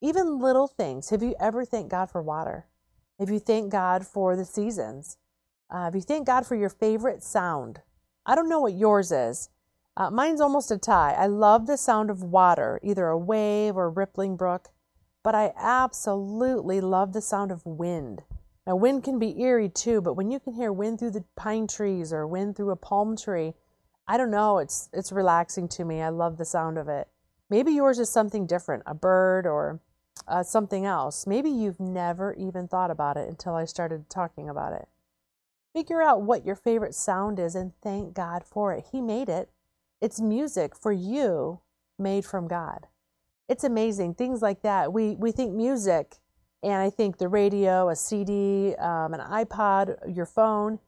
even 0.00 0.38
little 0.38 0.66
things, 0.66 1.10
have 1.10 1.22
you 1.22 1.34
ever 1.38 1.64
thanked 1.64 1.90
God 1.90 2.10
for 2.10 2.22
water? 2.22 2.66
Have 3.18 3.28
you 3.28 3.38
thanked 3.38 3.70
God 3.70 4.06
for 4.06 4.34
the 4.34 4.46
seasons, 4.46 5.18
uh, 5.70 5.86
if 5.88 5.94
you 5.94 6.00
thanked 6.00 6.26
God 6.26 6.46
for 6.46 6.56
your 6.56 6.68
favorite 6.68 7.22
sound. 7.22 7.82
I 8.26 8.34
don't 8.34 8.48
know 8.48 8.60
what 8.60 8.74
yours 8.74 9.12
is. 9.12 9.50
Uh, 9.96 10.10
mine's 10.10 10.40
almost 10.40 10.70
a 10.70 10.78
tie. 10.78 11.12
I 11.12 11.26
love 11.26 11.66
the 11.66 11.76
sound 11.76 12.10
of 12.10 12.22
water, 12.22 12.80
either 12.82 13.08
a 13.08 13.18
wave 13.18 13.76
or 13.76 13.84
a 13.84 13.90
rippling 13.90 14.36
brook, 14.36 14.68
but 15.22 15.34
I 15.34 15.52
absolutely 15.56 16.80
love 16.80 17.12
the 17.12 17.20
sound 17.20 17.52
of 17.52 17.66
wind. 17.66 18.22
Now, 18.70 18.76
wind 18.76 19.02
can 19.02 19.18
be 19.18 19.42
eerie 19.42 19.68
too, 19.68 20.00
but 20.00 20.14
when 20.14 20.30
you 20.30 20.38
can 20.38 20.52
hear 20.52 20.72
wind 20.72 21.00
through 21.00 21.10
the 21.10 21.24
pine 21.34 21.66
trees 21.66 22.12
or 22.12 22.24
wind 22.24 22.54
through 22.54 22.70
a 22.70 22.76
palm 22.76 23.16
tree, 23.16 23.54
I 24.06 24.16
don't 24.16 24.30
know, 24.30 24.58
it's 24.58 24.88
it's 24.92 25.10
relaxing 25.10 25.66
to 25.70 25.84
me. 25.84 26.00
I 26.00 26.10
love 26.10 26.36
the 26.36 26.44
sound 26.44 26.78
of 26.78 26.88
it. 26.88 27.08
Maybe 27.48 27.72
yours 27.72 27.98
is 27.98 28.10
something 28.10 28.46
different, 28.46 28.84
a 28.86 28.94
bird 28.94 29.44
or 29.44 29.80
uh, 30.28 30.44
something 30.44 30.86
else. 30.86 31.26
Maybe 31.26 31.50
you've 31.50 31.80
never 31.80 32.32
even 32.34 32.68
thought 32.68 32.92
about 32.92 33.16
it 33.16 33.28
until 33.28 33.56
I 33.56 33.64
started 33.64 34.08
talking 34.08 34.48
about 34.48 34.72
it. 34.72 34.86
Figure 35.72 36.00
out 36.00 36.22
what 36.22 36.46
your 36.46 36.54
favorite 36.54 36.94
sound 36.94 37.40
is 37.40 37.56
and 37.56 37.72
thank 37.82 38.14
God 38.14 38.44
for 38.44 38.72
it. 38.72 38.84
He 38.92 39.00
made 39.00 39.28
it. 39.28 39.50
It's 40.00 40.20
music 40.20 40.76
for 40.76 40.92
you 40.92 41.58
made 41.98 42.24
from 42.24 42.46
God. 42.46 42.86
It's 43.48 43.64
amazing. 43.64 44.14
Things 44.14 44.42
like 44.42 44.62
that. 44.62 44.92
We, 44.92 45.16
we 45.16 45.32
think 45.32 45.56
music, 45.56 46.18
and 46.62 46.74
I 46.74 46.90
think 46.90 47.18
the 47.18 47.28
radio, 47.28 47.88
a 47.88 47.96
CD, 47.96 48.74
um, 48.76 49.14
an 49.14 49.20
iPod, 49.20 50.14
your 50.14 50.26
phone. 50.26 50.78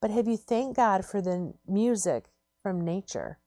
But 0.00 0.10
have 0.10 0.26
you 0.26 0.36
thanked 0.36 0.76
God 0.76 1.04
for 1.04 1.22
the 1.22 1.54
music 1.66 2.24
from 2.62 2.84
nature? 2.84 3.38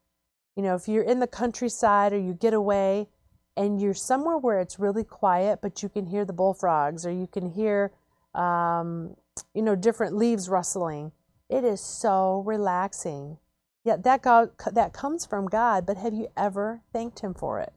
You 0.56 0.64
know, 0.64 0.76
if 0.76 0.88
you're 0.88 1.04
in 1.04 1.20
the 1.20 1.28
countryside 1.28 2.14
or 2.14 2.20
you 2.20 2.34
get 2.34 2.54
away 2.54 3.10
and 3.56 3.82
you're 3.82 3.94
somewhere 3.94 4.38
where 4.38 4.60
it's 4.60 4.80
really 4.80 5.04
quiet, 5.04 5.60
but 5.62 5.84
you 5.84 5.90
can 5.90 6.06
hear 6.06 6.26
the 6.26 6.34
bullfrogs 6.34 7.06
or 7.06 7.12
you 7.12 7.28
can 7.28 7.52
hear, 7.52 7.92
um, 8.34 9.16
you 9.54 9.62
know, 9.62 9.76
different 9.76 10.16
leaves 10.16 10.50
rustling. 10.50 11.12
It 11.50 11.64
is 11.64 11.82
so 11.82 12.44
relaxing. 12.46 13.38
Yet 13.84 14.04
that 14.04 14.22
God, 14.22 14.50
that 14.72 14.94
comes 14.94 15.26
from 15.26 15.48
God, 15.48 15.86
but 15.86 15.98
have 15.98 16.14
you 16.14 16.28
ever 16.36 16.82
thanked 16.92 17.20
Him 17.20 17.34
for 17.34 17.60
it? 17.60 17.74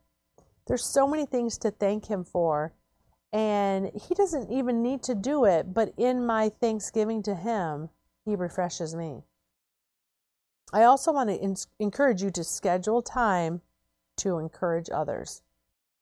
There's 0.67 0.85
so 0.85 1.07
many 1.07 1.27
things 1.27 1.59
to 1.59 1.71
thank 1.71 2.07
Him 2.07 2.25
for, 2.25 2.73
and 3.33 3.91
He 3.95 4.15
doesn't 4.15 4.51
even 4.51 4.83
need 4.83 5.03
to 5.05 5.15
do 5.15 5.45
it. 5.45 5.73
But 5.73 5.93
in 5.97 6.27
my 6.27 6.49
thanksgiving 6.49 7.23
to 7.25 7.35
Him, 7.35 7.91
He 8.25 8.37
refreshes 8.37 8.95
me. 8.95 9.23
I 10.73 10.85
also 10.85 11.13
want 11.13 11.31
to 11.31 11.37
in- 11.37 11.57
encourage 11.79 12.23
you 12.23 12.31
to 12.31 12.45
schedule 12.45 13.03
time 13.03 13.63
to 14.19 14.39
encourage 14.39 14.89
others 14.91 15.43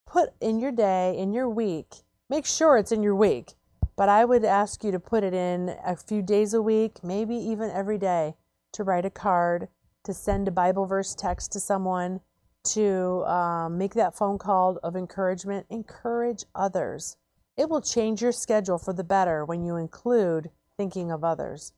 put 0.08 0.30
in 0.40 0.58
your 0.58 0.72
day, 0.72 1.16
in 1.16 1.32
your 1.32 1.48
week, 1.48 1.96
make 2.30 2.46
sure 2.46 2.76
it's 2.76 2.92
in 2.92 3.02
your 3.02 3.14
week, 3.14 3.52
but 3.96 4.08
I 4.08 4.24
would 4.24 4.44
ask 4.44 4.82
you 4.82 4.90
to 4.90 4.98
put 4.98 5.22
it 5.22 5.34
in 5.34 5.76
a 5.84 5.96
few 5.96 6.22
days 6.22 6.54
a 6.54 6.62
week, 6.62 7.04
maybe 7.04 7.34
even 7.34 7.70
every 7.70 7.98
day, 7.98 8.34
to 8.72 8.84
write 8.84 9.04
a 9.04 9.10
card, 9.10 9.68
to 10.04 10.14
send 10.14 10.48
a 10.48 10.52
Bible 10.52 10.86
verse 10.86 11.14
text 11.14 11.52
to 11.52 11.60
someone, 11.60 12.20
to 12.64 13.24
um, 13.24 13.78
make 13.78 13.94
that 13.94 14.16
phone 14.16 14.38
call 14.38 14.78
of 14.82 14.96
encouragement. 14.96 15.66
Encourage 15.70 16.44
others. 16.54 17.16
It 17.56 17.68
will 17.68 17.80
change 17.80 18.22
your 18.22 18.32
schedule 18.32 18.78
for 18.78 18.92
the 18.92 19.04
better 19.04 19.44
when 19.44 19.64
you 19.64 19.76
include 19.76 20.50
thinking 20.76 21.10
of 21.10 21.24
others. 21.24 21.72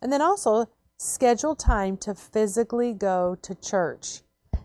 And 0.00 0.12
then 0.12 0.22
also 0.22 0.66
schedule 0.96 1.56
time 1.56 1.96
to 1.98 2.14
physically 2.14 2.92
go 2.92 3.36
to 3.42 3.54
church. 3.54 4.20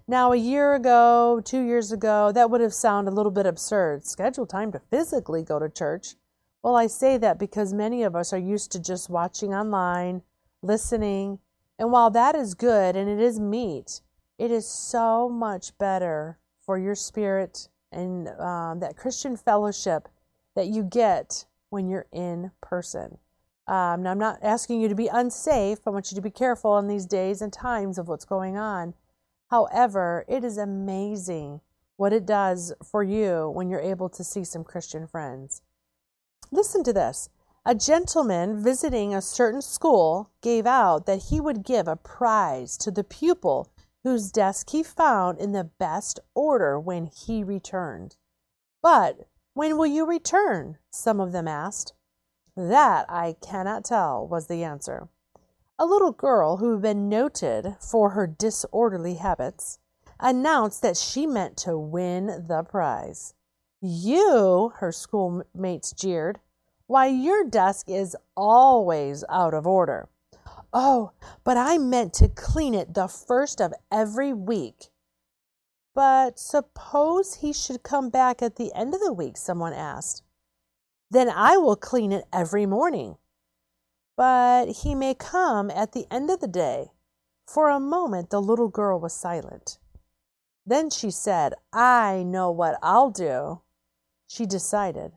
Now, 0.08 0.32
a 0.32 0.38
year 0.38 0.74
ago, 0.74 1.42
two 1.44 1.62
years 1.62 1.92
ago, 1.92 2.32
that 2.32 2.50
would 2.50 2.62
have 2.62 2.74
sounded 2.74 3.12
a 3.12 3.14
little 3.14 3.32
bit 3.32 3.46
absurd. 3.46 4.06
Schedule 4.06 4.48
time 4.48 4.72
to 4.72 4.80
physically 4.80 5.44
go 5.44 5.60
to 5.60 5.70
church. 5.70 6.16
Well, 6.64 6.76
I 6.76 6.88
say 6.88 7.18
that 7.18 7.40
because 7.40 7.74
many 7.74 8.04
of 8.04 8.16
us 8.16 8.34
are 8.34 8.40
used 8.40 8.72
to 8.72 8.80
just 8.80 9.10
watching 9.10 9.54
online, 9.54 10.24
listening, 10.62 11.40
and 11.78 11.92
while 11.92 12.10
that 12.10 12.36
is 12.36 12.54
good 12.54 12.96
and 12.96 13.10
it 13.10 13.20
is 13.20 13.40
meat, 13.40 14.02
it 14.40 14.52
is 14.52 14.68
so 14.68 15.28
much 15.28 15.78
better 15.78 16.40
for 16.62 16.78
your 16.78 16.96
spirit 16.96 17.68
and 17.92 18.30
um, 18.40 18.80
that 18.80 18.96
Christian 18.96 19.36
fellowship 19.36 20.08
that 20.56 20.68
you 20.68 20.84
get 20.84 21.46
when 21.70 21.90
you're 21.90 22.08
in 22.14 22.52
person. 22.62 23.18
Um, 23.68 24.02
now, 24.02 24.12
I'm 24.12 24.18
not 24.18 24.40
asking 24.42 24.82
you 24.82 24.88
to 24.88 24.96
be 24.96 25.08
unsafe. 25.08 25.80
I 25.86 25.92
want 25.92 26.10
you 26.10 26.16
to 26.16 26.22
be 26.22 26.32
careful 26.32 26.78
in 26.80 26.88
these 26.88 27.06
days 27.06 27.42
and 27.42 27.52
times 27.52 27.98
of 27.98 28.08
what's 28.08 28.26
going 28.26 28.58
on. 28.58 28.94
However, 29.52 30.26
it 30.28 30.44
is 30.44 30.58
amazing 30.58 31.62
what 31.98 32.14
it 32.14 32.26
does 32.26 32.74
for 32.84 33.04
you 33.04 33.50
when 33.50 33.70
you're 33.70 33.82
able 33.82 34.10
to 34.10 34.24
see 34.24 34.44
some 34.44 34.64
Christian 34.64 35.06
friends. 35.06 35.62
Listen 36.50 36.84
to 36.86 36.94
this. 36.94 37.30
A 37.66 37.76
gentleman 37.76 38.64
visiting 38.64 39.14
a 39.14 39.22
certain 39.22 39.62
school 39.62 40.32
gave 40.42 40.66
out 40.66 41.06
that 41.06 41.24
he 41.30 41.42
would 41.42 41.64
give 41.64 41.88
a 41.88 41.98
prize 41.98 42.78
to 42.78 42.90
the 42.90 43.04
pupil 43.04 43.70
whose 44.04 44.32
desk 44.32 44.70
he 44.70 44.84
found 44.84 45.40
in 45.40 45.52
the 45.52 45.64
best 45.64 46.20
order 46.34 46.80
when 46.80 47.06
he 47.06 47.44
returned. 47.44 48.16
But 48.82 49.28
when 49.54 49.78
will 49.78 49.88
you 49.88 50.06
return? 50.06 50.78
Some 50.90 51.20
of 51.20 51.32
them 51.32 51.48
asked. 51.48 51.94
That 52.56 53.06
I 53.10 53.36
cannot 53.42 53.86
tell, 53.86 54.28
was 54.28 54.48
the 54.48 54.64
answer. 54.64 55.10
A 55.78 55.86
little 55.86 56.12
girl 56.12 56.58
who 56.58 56.74
had 56.74 56.82
been 56.82 57.08
noted 57.10 57.78
for 57.80 58.12
her 58.12 58.28
disorderly 58.28 59.16
habits 59.16 59.80
announced 60.20 60.82
that 60.82 60.98
she 60.98 61.26
meant 61.26 61.56
to 61.58 61.78
win 61.78 62.46
the 62.48 62.64
prize. 62.64 63.34
You, 63.82 64.74
her 64.78 64.92
schoolmates 64.92 65.94
jeered. 65.94 66.40
Why, 66.88 67.08
your 67.08 67.46
desk 67.46 67.90
is 67.90 68.18
always 68.36 69.24
out 69.30 69.54
of 69.54 69.66
order. 69.66 70.10
Oh, 70.72 71.12
but 71.44 71.58
I 71.58 71.78
meant 71.78 72.14
to 72.16 72.30
clean 72.30 72.74
it 72.74 72.94
the 72.94 73.08
first 73.08 73.60
of 73.62 73.74
every 73.92 74.34
week. 74.34 74.90
But 75.96 76.40
suppose 76.40 77.36
he 77.36 77.54
should 77.54 77.84
come 77.84 78.10
back 78.10 78.42
at 78.42 78.56
the 78.56 78.72
end 78.74 78.94
of 78.94 79.02
the 79.02 79.14
week, 79.14 79.38
someone 79.38 79.74
asked. 79.74 80.24
Then 81.10 81.30
I 81.30 81.58
will 81.58 81.76
clean 81.76 82.12
it 82.12 82.26
every 82.32 82.66
morning 82.66 83.18
but 84.20 84.68
he 84.84 84.94
may 84.94 85.14
come 85.14 85.72
at 85.72 85.94
the 85.94 86.06
end 86.12 86.30
of 86.30 86.42
the 86.42 86.48
day. 86.48 86.92
For 87.48 87.70
a 87.70 87.80
moment 87.80 88.32
the 88.32 88.42
little 88.42 88.68
girl 88.68 89.00
was 89.00 89.14
silent. 89.14 89.78
Then 90.66 90.90
she 90.90 91.10
said, 91.10 91.54
I 91.72 92.24
know 92.24 92.52
what 92.52 92.78
I'll 92.84 93.12
do. 93.12 93.62
She 94.28 94.46
decided, 94.46 95.14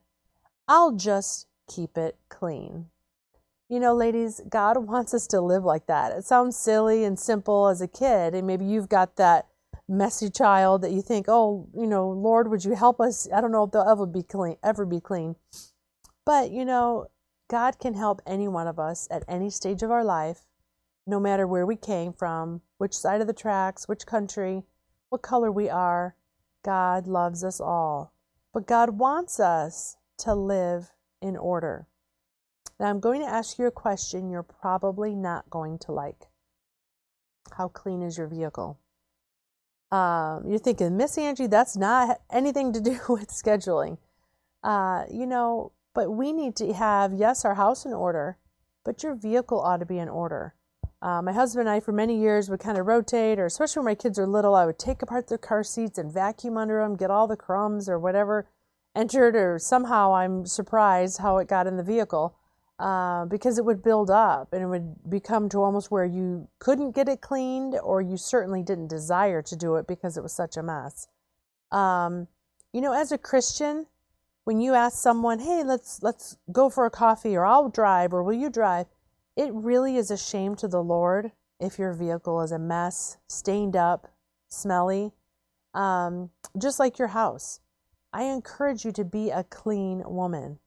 I'll 0.69 0.93
just 0.93 1.49
keep 1.69 1.99
it 1.99 2.17
clean. 2.29 2.91
You 3.73 3.81
know, 3.81 3.95
ladies, 3.95 4.43
God 4.51 4.77
wants 4.87 5.15
us 5.15 5.27
to 5.29 5.41
live 5.41 5.65
like 5.65 5.87
that. 5.87 6.13
It 6.13 6.27
sounds 6.27 6.59
silly 6.59 7.05
and 7.05 7.19
simple 7.19 7.69
as 7.69 7.81
a 7.81 7.89
kid, 7.89 8.35
and 8.35 8.47
maybe 8.47 8.67
you've 8.67 8.91
got 8.91 9.17
that 9.17 9.47
messy 9.89 10.29
child 10.29 10.83
that 10.83 10.93
you 10.93 11.01
think, 11.01 11.25
oh, 11.27 11.71
you 11.75 11.87
know, 11.87 12.11
Lord, 12.11 12.51
would 12.51 12.67
you 12.67 12.75
help 12.75 13.01
us? 13.01 13.27
I 13.33 13.41
don't 13.41 13.51
know 13.51 13.65
if 13.65 13.71
they'll 13.71 13.89
ever 13.89 14.05
be 14.05 14.25
clean, 14.25 14.59
ever 14.63 14.85
be 14.85 15.01
clean. 15.01 15.37
But 16.27 16.51
you 16.51 16.67
know, 16.67 17.07
God 17.49 17.79
can 17.79 17.95
help 17.95 18.21
any 18.27 18.47
one 18.47 18.67
of 18.67 18.79
us 18.79 19.09
at 19.11 19.25
any 19.27 19.49
stage 19.49 19.83
of 19.83 19.91
our 19.91 20.05
life, 20.05 20.41
no 21.07 21.19
matter 21.19 21.47
where 21.47 21.65
we 21.65 21.77
came 21.77 22.13
from, 22.13 22.61
which 22.77 22.93
side 22.93 23.23
of 23.23 23.27
the 23.27 23.33
tracks, 23.33 23.89
which 23.89 24.05
country, 24.05 24.65
what 25.09 25.23
color 25.23 25.51
we 25.51 25.71
are. 25.71 26.15
God 26.63 27.07
loves 27.07 27.43
us 27.43 27.59
all. 27.59 28.13
But 28.53 28.67
God 28.67 28.99
wants 28.99 29.41
us 29.41 29.97
to 30.19 30.35
live 30.35 30.93
in 31.23 31.39
order. 31.39 31.87
Now, 32.83 32.89
I'm 32.89 32.99
going 32.99 33.21
to 33.21 33.29
ask 33.29 33.61
you 33.61 33.67
a 33.69 33.71
question 33.71 34.29
you're 34.29 34.43
probably 34.43 35.15
not 35.15 35.49
going 35.49 35.79
to 35.79 35.93
like. 35.93 36.27
How 37.57 37.69
clean 37.69 38.03
is 38.03 38.19
your 38.19 38.27
vehicle? 38.27 38.77
Um, 39.93 40.43
you're 40.49 40.59
thinking, 40.59 40.97
Miss 40.97 41.17
Angie, 41.17 41.47
that's 41.47 41.77
not 41.77 42.21
anything 42.29 42.73
to 42.73 42.81
do 42.81 42.99
with 43.09 43.29
scheduling. 43.29 43.99
Uh, 44.65 45.05
you 45.09 45.27
know, 45.27 45.71
but 45.95 46.11
we 46.11 46.33
need 46.33 46.57
to 46.57 46.73
have, 46.73 47.13
yes, 47.13 47.45
our 47.45 47.55
house 47.55 47.85
in 47.87 47.93
order, 47.93 48.37
but 48.85 49.05
your 49.05 49.15
vehicle 49.15 49.61
ought 49.61 49.77
to 49.77 49.87
be 49.87 49.99
in 49.99 50.09
order. 50.09 50.57
Uh, 51.01 51.23
my 51.23 51.33
husband 51.33 51.69
and 51.69 51.77
I, 51.77 51.79
for 51.79 51.93
many 51.93 52.19
years, 52.19 52.51
would 52.51 52.59
kind 52.59 52.79
of 52.79 52.87
rotate, 52.87 53.39
or 53.39 53.47
especially 53.47 53.79
when 53.79 53.93
my 53.93 53.95
kids 53.95 54.19
are 54.19 54.27
little, 54.27 54.57
I 54.57 54.67
would 54.67 54.81
take 54.81 55.03
apart 55.03 55.29
their 55.29 55.39
car 55.39 55.63
seats 55.63 55.99
and 55.99 56.13
vacuum 56.13 56.57
under 56.57 56.83
them, 56.83 56.97
get 56.97 57.13
all 57.13 57.29
the 57.29 57.37
crumbs 57.37 57.89
or 57.89 58.01
whatever 58.01 58.49
entered, 58.93 59.37
or 59.37 59.61
somehow 59.61 60.17
I'm 60.17 60.47
surprised 60.47 61.19
how 61.19 61.39
it 61.39 61.47
got 61.47 61.69
in 61.69 61.77
the 61.77 61.85
vehicle 61.85 62.35
uh, 62.79 63.27
because 63.27 63.59
it 63.59 63.65
would 63.65 63.83
build 63.83 64.11
up 64.11 64.53
and 64.53 64.63
it 64.63 64.67
would 64.67 65.11
become 65.11 65.49
to 65.51 65.63
almost 65.63 65.91
where 65.91 66.05
you 66.05 66.49
couldn't 66.59 66.95
get 66.95 67.09
it 67.09 67.21
cleaned, 67.21 67.75
or 67.83 68.01
you 68.01 68.17
certainly 68.17 68.63
didn't 68.63 68.89
desire 68.89 69.43
to 69.43 69.57
do 69.57 69.77
it 69.77 69.87
because 69.87 70.17
it 70.17 70.23
was 70.23 70.33
such 70.33 70.57
a 70.57 70.63
mess. 70.63 71.07
Um, 71.71 72.29
you 72.73 72.81
know, 72.81 72.93
as 72.93 73.13
a 73.13 73.19
Christian, 73.19 73.87
when 74.45 74.61
you 74.61 74.75
ask 74.75 74.99
someone, 74.99 75.39
"Hey, 75.39 75.63
let's 75.63 76.03
let's 76.03 76.37
go 76.51 76.69
for 76.69 76.87
a 76.87 76.91
coffee 76.91 77.37
or 77.37 77.45
I'll 77.45 77.69
drive 77.69 78.13
or 78.13 78.23
will 78.23 78.33
you 78.33 78.51
drive?" 78.51 78.87
It 79.37 79.53
really 79.53 79.97
is 79.97 80.11
a 80.11 80.17
shame 80.17 80.57
to 80.57 80.69
the 80.69 80.83
Lord 80.83 81.33
if 81.61 81.79
your 81.79 81.93
vehicle 81.93 82.41
is 82.43 82.53
a 82.53 82.59
mess, 82.59 83.17
stained 83.29 83.77
up, 83.77 84.09
smelly, 84.49 85.13
um, 85.75 86.31
just 86.59 86.79
like 86.79 86.99
your 86.99 87.09
house. 87.09 87.61
I 88.13 88.25
encourage 88.25 88.85
you 88.85 88.93
to 88.93 89.05
be 89.05 89.31
a 89.31 89.45
clean 89.45 90.03
woman. 90.05 90.59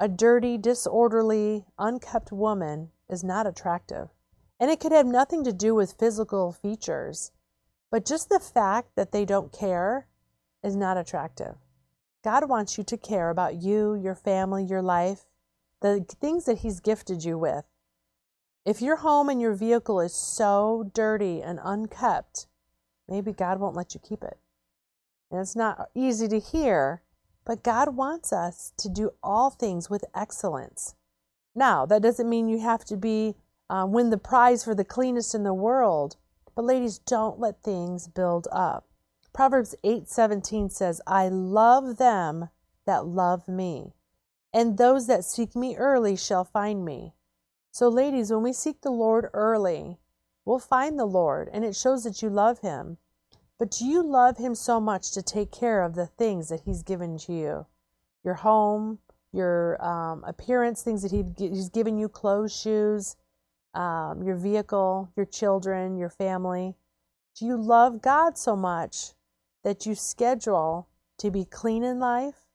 A 0.00 0.08
dirty, 0.08 0.56
disorderly, 0.56 1.66
unkept 1.78 2.30
woman 2.30 2.90
is 3.08 3.24
not 3.24 3.46
attractive. 3.46 4.08
And 4.60 4.70
it 4.70 4.80
could 4.80 4.92
have 4.92 5.06
nothing 5.06 5.42
to 5.44 5.52
do 5.52 5.74
with 5.74 5.96
physical 5.98 6.52
features, 6.52 7.32
but 7.90 8.06
just 8.06 8.28
the 8.28 8.40
fact 8.40 8.96
that 8.96 9.12
they 9.12 9.24
don't 9.24 9.52
care 9.52 10.06
is 10.62 10.76
not 10.76 10.96
attractive. 10.96 11.56
God 12.22 12.48
wants 12.48 12.76
you 12.76 12.84
to 12.84 12.96
care 12.96 13.30
about 13.30 13.62
you, 13.62 13.94
your 13.94 14.14
family, 14.14 14.64
your 14.64 14.82
life, 14.82 15.24
the 15.80 16.04
things 16.20 16.44
that 16.44 16.58
He's 16.58 16.80
gifted 16.80 17.24
you 17.24 17.38
with. 17.38 17.64
If 18.64 18.82
your 18.82 18.96
home 18.96 19.28
and 19.28 19.40
your 19.40 19.54
vehicle 19.54 20.00
is 20.00 20.14
so 20.14 20.90
dirty 20.92 21.40
and 21.40 21.60
unkept, 21.62 22.46
maybe 23.08 23.32
God 23.32 23.60
won't 23.60 23.76
let 23.76 23.94
you 23.94 24.00
keep 24.00 24.22
it. 24.22 24.38
And 25.30 25.40
it's 25.40 25.56
not 25.56 25.88
easy 25.94 26.28
to 26.28 26.38
hear, 26.38 27.02
But 27.48 27.62
God 27.62 27.96
wants 27.96 28.30
us 28.30 28.74
to 28.76 28.90
do 28.90 29.12
all 29.22 29.48
things 29.48 29.88
with 29.88 30.04
excellence. 30.14 30.94
Now, 31.54 31.86
that 31.86 32.02
doesn't 32.02 32.28
mean 32.28 32.46
you 32.46 32.58
have 32.58 32.84
to 32.84 32.96
be 32.98 33.36
uh, 33.70 33.86
win 33.88 34.10
the 34.10 34.18
prize 34.18 34.62
for 34.62 34.74
the 34.74 34.84
cleanest 34.84 35.34
in 35.34 35.44
the 35.44 35.54
world. 35.54 36.16
But 36.54 36.66
ladies, 36.66 36.98
don't 36.98 37.40
let 37.40 37.62
things 37.62 38.06
build 38.06 38.48
up. 38.52 38.86
Proverbs 39.32 39.74
8:17 39.82 40.68
says, 40.68 41.00
"I 41.06 41.30
love 41.30 41.96
them 41.96 42.50
that 42.84 43.06
love 43.06 43.48
me, 43.48 43.94
and 44.52 44.76
those 44.76 45.06
that 45.06 45.24
seek 45.24 45.56
me 45.56 45.74
early 45.74 46.16
shall 46.16 46.44
find 46.44 46.84
me." 46.84 47.14
So 47.70 47.88
ladies, 47.88 48.30
when 48.30 48.42
we 48.42 48.52
seek 48.52 48.82
the 48.82 48.90
Lord 48.90 49.30
early, 49.32 49.98
we'll 50.44 50.58
find 50.58 50.98
the 50.98 51.06
Lord, 51.06 51.48
and 51.50 51.64
it 51.64 51.74
shows 51.74 52.04
that 52.04 52.20
you 52.20 52.28
love 52.28 52.58
him. 52.58 52.98
But 53.58 53.72
do 53.72 53.84
you 53.84 54.02
love 54.02 54.38
him 54.38 54.54
so 54.54 54.80
much 54.80 55.10
to 55.12 55.22
take 55.22 55.50
care 55.50 55.82
of 55.82 55.94
the 55.94 56.06
things 56.06 56.48
that 56.48 56.60
he's 56.60 56.82
given 56.82 57.18
to 57.18 57.32
you? 57.32 57.66
Your 58.24 58.34
home, 58.34 58.98
your 59.32 59.82
um, 59.84 60.22
appearance, 60.24 60.82
things 60.82 61.02
that 61.02 61.10
he, 61.10 61.24
he's 61.36 61.68
given 61.68 61.98
you, 61.98 62.08
clothes, 62.08 62.56
shoes, 62.56 63.16
um, 63.74 64.22
your 64.22 64.36
vehicle, 64.36 65.10
your 65.16 65.26
children, 65.26 65.96
your 65.96 66.08
family. 66.08 66.76
Do 67.36 67.46
you 67.46 67.56
love 67.56 68.00
God 68.00 68.38
so 68.38 68.56
much 68.56 69.12
that 69.64 69.86
you 69.86 69.94
schedule 69.94 70.88
to 71.18 71.30
be 71.30 71.44
clean 71.44 71.82
in 71.82 71.98
life, 71.98 72.46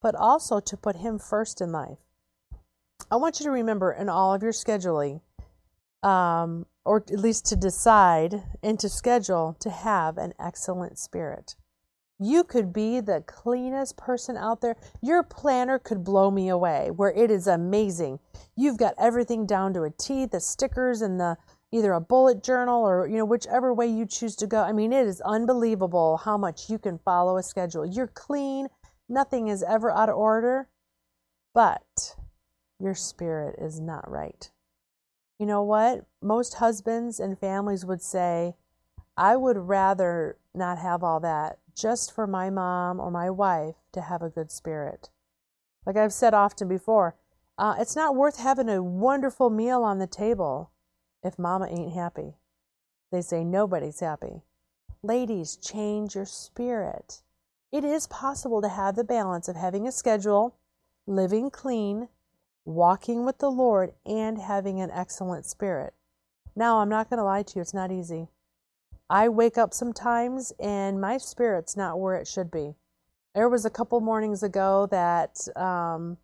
but 0.00 0.14
also 0.14 0.60
to 0.60 0.76
put 0.76 0.96
him 0.96 1.18
first 1.18 1.60
in 1.60 1.72
life? 1.72 1.98
I 3.10 3.16
want 3.16 3.40
you 3.40 3.44
to 3.44 3.50
remember 3.50 3.92
in 3.92 4.08
all 4.08 4.34
of 4.34 4.42
your 4.42 4.52
scheduling 4.52 5.20
um, 6.02 6.66
or 6.84 6.98
at 6.98 7.18
least 7.18 7.46
to 7.46 7.56
decide 7.56 8.42
and 8.62 8.78
to 8.80 8.88
schedule 8.88 9.56
to 9.60 9.70
have 9.70 10.18
an 10.18 10.32
excellent 10.38 10.98
spirit. 10.98 11.56
You 12.18 12.44
could 12.44 12.72
be 12.72 13.00
the 13.00 13.24
cleanest 13.26 13.96
person 13.96 14.36
out 14.36 14.60
there. 14.60 14.76
Your 15.00 15.22
planner 15.22 15.78
could 15.78 16.04
blow 16.04 16.30
me 16.30 16.48
away, 16.48 16.90
where 16.90 17.10
it 17.10 17.30
is 17.30 17.46
amazing. 17.48 18.20
You've 18.56 18.76
got 18.76 18.94
everything 18.96 19.44
down 19.44 19.74
to 19.74 19.82
a 19.82 19.90
T, 19.90 20.26
the 20.26 20.40
stickers 20.40 21.02
and 21.02 21.18
the 21.18 21.36
either 21.72 21.92
a 21.92 22.00
bullet 22.00 22.44
journal 22.44 22.86
or 22.86 23.08
you 23.08 23.16
know 23.16 23.24
whichever 23.24 23.72
way 23.72 23.86
you 23.86 24.06
choose 24.06 24.36
to 24.36 24.46
go. 24.46 24.62
I 24.62 24.72
mean, 24.72 24.92
it 24.92 25.06
is 25.06 25.20
unbelievable 25.22 26.18
how 26.18 26.36
much 26.36 26.70
you 26.70 26.78
can 26.78 26.98
follow 26.98 27.38
a 27.38 27.42
schedule. 27.42 27.84
You're 27.84 28.08
clean, 28.08 28.68
nothing 29.08 29.48
is 29.48 29.62
ever 29.62 29.90
out 29.90 30.08
of 30.08 30.16
order, 30.16 30.68
but 31.54 32.16
your 32.78 32.94
spirit 32.94 33.56
is 33.58 33.80
not 33.80 34.08
right. 34.08 34.50
You 35.42 35.46
know 35.46 35.64
what? 35.64 36.04
Most 36.22 36.54
husbands 36.54 37.18
and 37.18 37.36
families 37.36 37.84
would 37.84 38.00
say, 38.00 38.54
I 39.16 39.34
would 39.34 39.56
rather 39.56 40.36
not 40.54 40.78
have 40.78 41.02
all 41.02 41.18
that 41.18 41.58
just 41.74 42.14
for 42.14 42.28
my 42.28 42.48
mom 42.48 43.00
or 43.00 43.10
my 43.10 43.28
wife 43.28 43.74
to 43.90 44.02
have 44.02 44.22
a 44.22 44.28
good 44.28 44.52
spirit. 44.52 45.10
Like 45.84 45.96
I've 45.96 46.12
said 46.12 46.32
often 46.32 46.68
before, 46.68 47.16
uh, 47.58 47.74
it's 47.80 47.96
not 47.96 48.14
worth 48.14 48.38
having 48.38 48.68
a 48.68 48.84
wonderful 48.84 49.50
meal 49.50 49.82
on 49.82 49.98
the 49.98 50.06
table 50.06 50.70
if 51.24 51.40
mama 51.40 51.66
ain't 51.68 51.92
happy. 51.92 52.36
They 53.10 53.20
say 53.20 53.42
nobody's 53.42 53.98
happy. 53.98 54.42
Ladies, 55.02 55.56
change 55.56 56.14
your 56.14 56.24
spirit. 56.24 57.20
It 57.72 57.82
is 57.82 58.06
possible 58.06 58.62
to 58.62 58.68
have 58.68 58.94
the 58.94 59.02
balance 59.02 59.48
of 59.48 59.56
having 59.56 59.88
a 59.88 59.92
schedule, 59.92 60.54
living 61.04 61.50
clean, 61.50 62.06
walking 62.64 63.24
with 63.24 63.38
the 63.38 63.50
Lord, 63.50 63.92
and 64.06 64.38
having 64.38 64.80
an 64.80 64.90
excellent 64.90 65.46
spirit. 65.46 65.94
Now, 66.54 66.78
I'm 66.78 66.88
not 66.88 67.08
going 67.08 67.18
to 67.18 67.24
lie 67.24 67.42
to 67.42 67.56
you, 67.56 67.62
it's 67.62 67.74
not 67.74 67.90
easy. 67.90 68.28
I 69.12 69.28
wake 69.28 69.58
up 69.58 69.74
sometimes 69.74 70.54
and 70.58 70.98
my 70.98 71.18
spirit's 71.18 71.76
not 71.76 72.00
where 72.00 72.16
it 72.16 72.26
should 72.26 72.50
be. 72.50 72.76
There 73.34 73.48
was 73.48 73.66
a 73.66 73.70
couple 73.70 74.00
mornings 74.00 74.42
ago 74.42 74.88
that 74.90 75.36
um, 75.54 76.16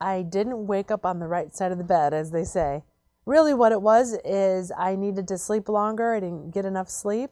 I 0.00 0.22
didn't 0.22 0.66
wake 0.66 0.90
up 0.90 1.04
on 1.04 1.18
the 1.18 1.26
right 1.26 1.54
side 1.54 1.70
of 1.70 1.76
the 1.76 1.84
bed, 1.84 2.14
as 2.14 2.30
they 2.30 2.44
say. 2.44 2.82
Really, 3.26 3.52
what 3.52 3.72
it 3.72 3.82
was 3.82 4.18
is 4.24 4.72
I 4.76 4.96
needed 4.96 5.28
to 5.28 5.38
sleep 5.38 5.68
longer. 5.68 6.14
I 6.14 6.20
didn't 6.20 6.50
get 6.50 6.64
enough 6.64 6.88
sleep. 6.88 7.30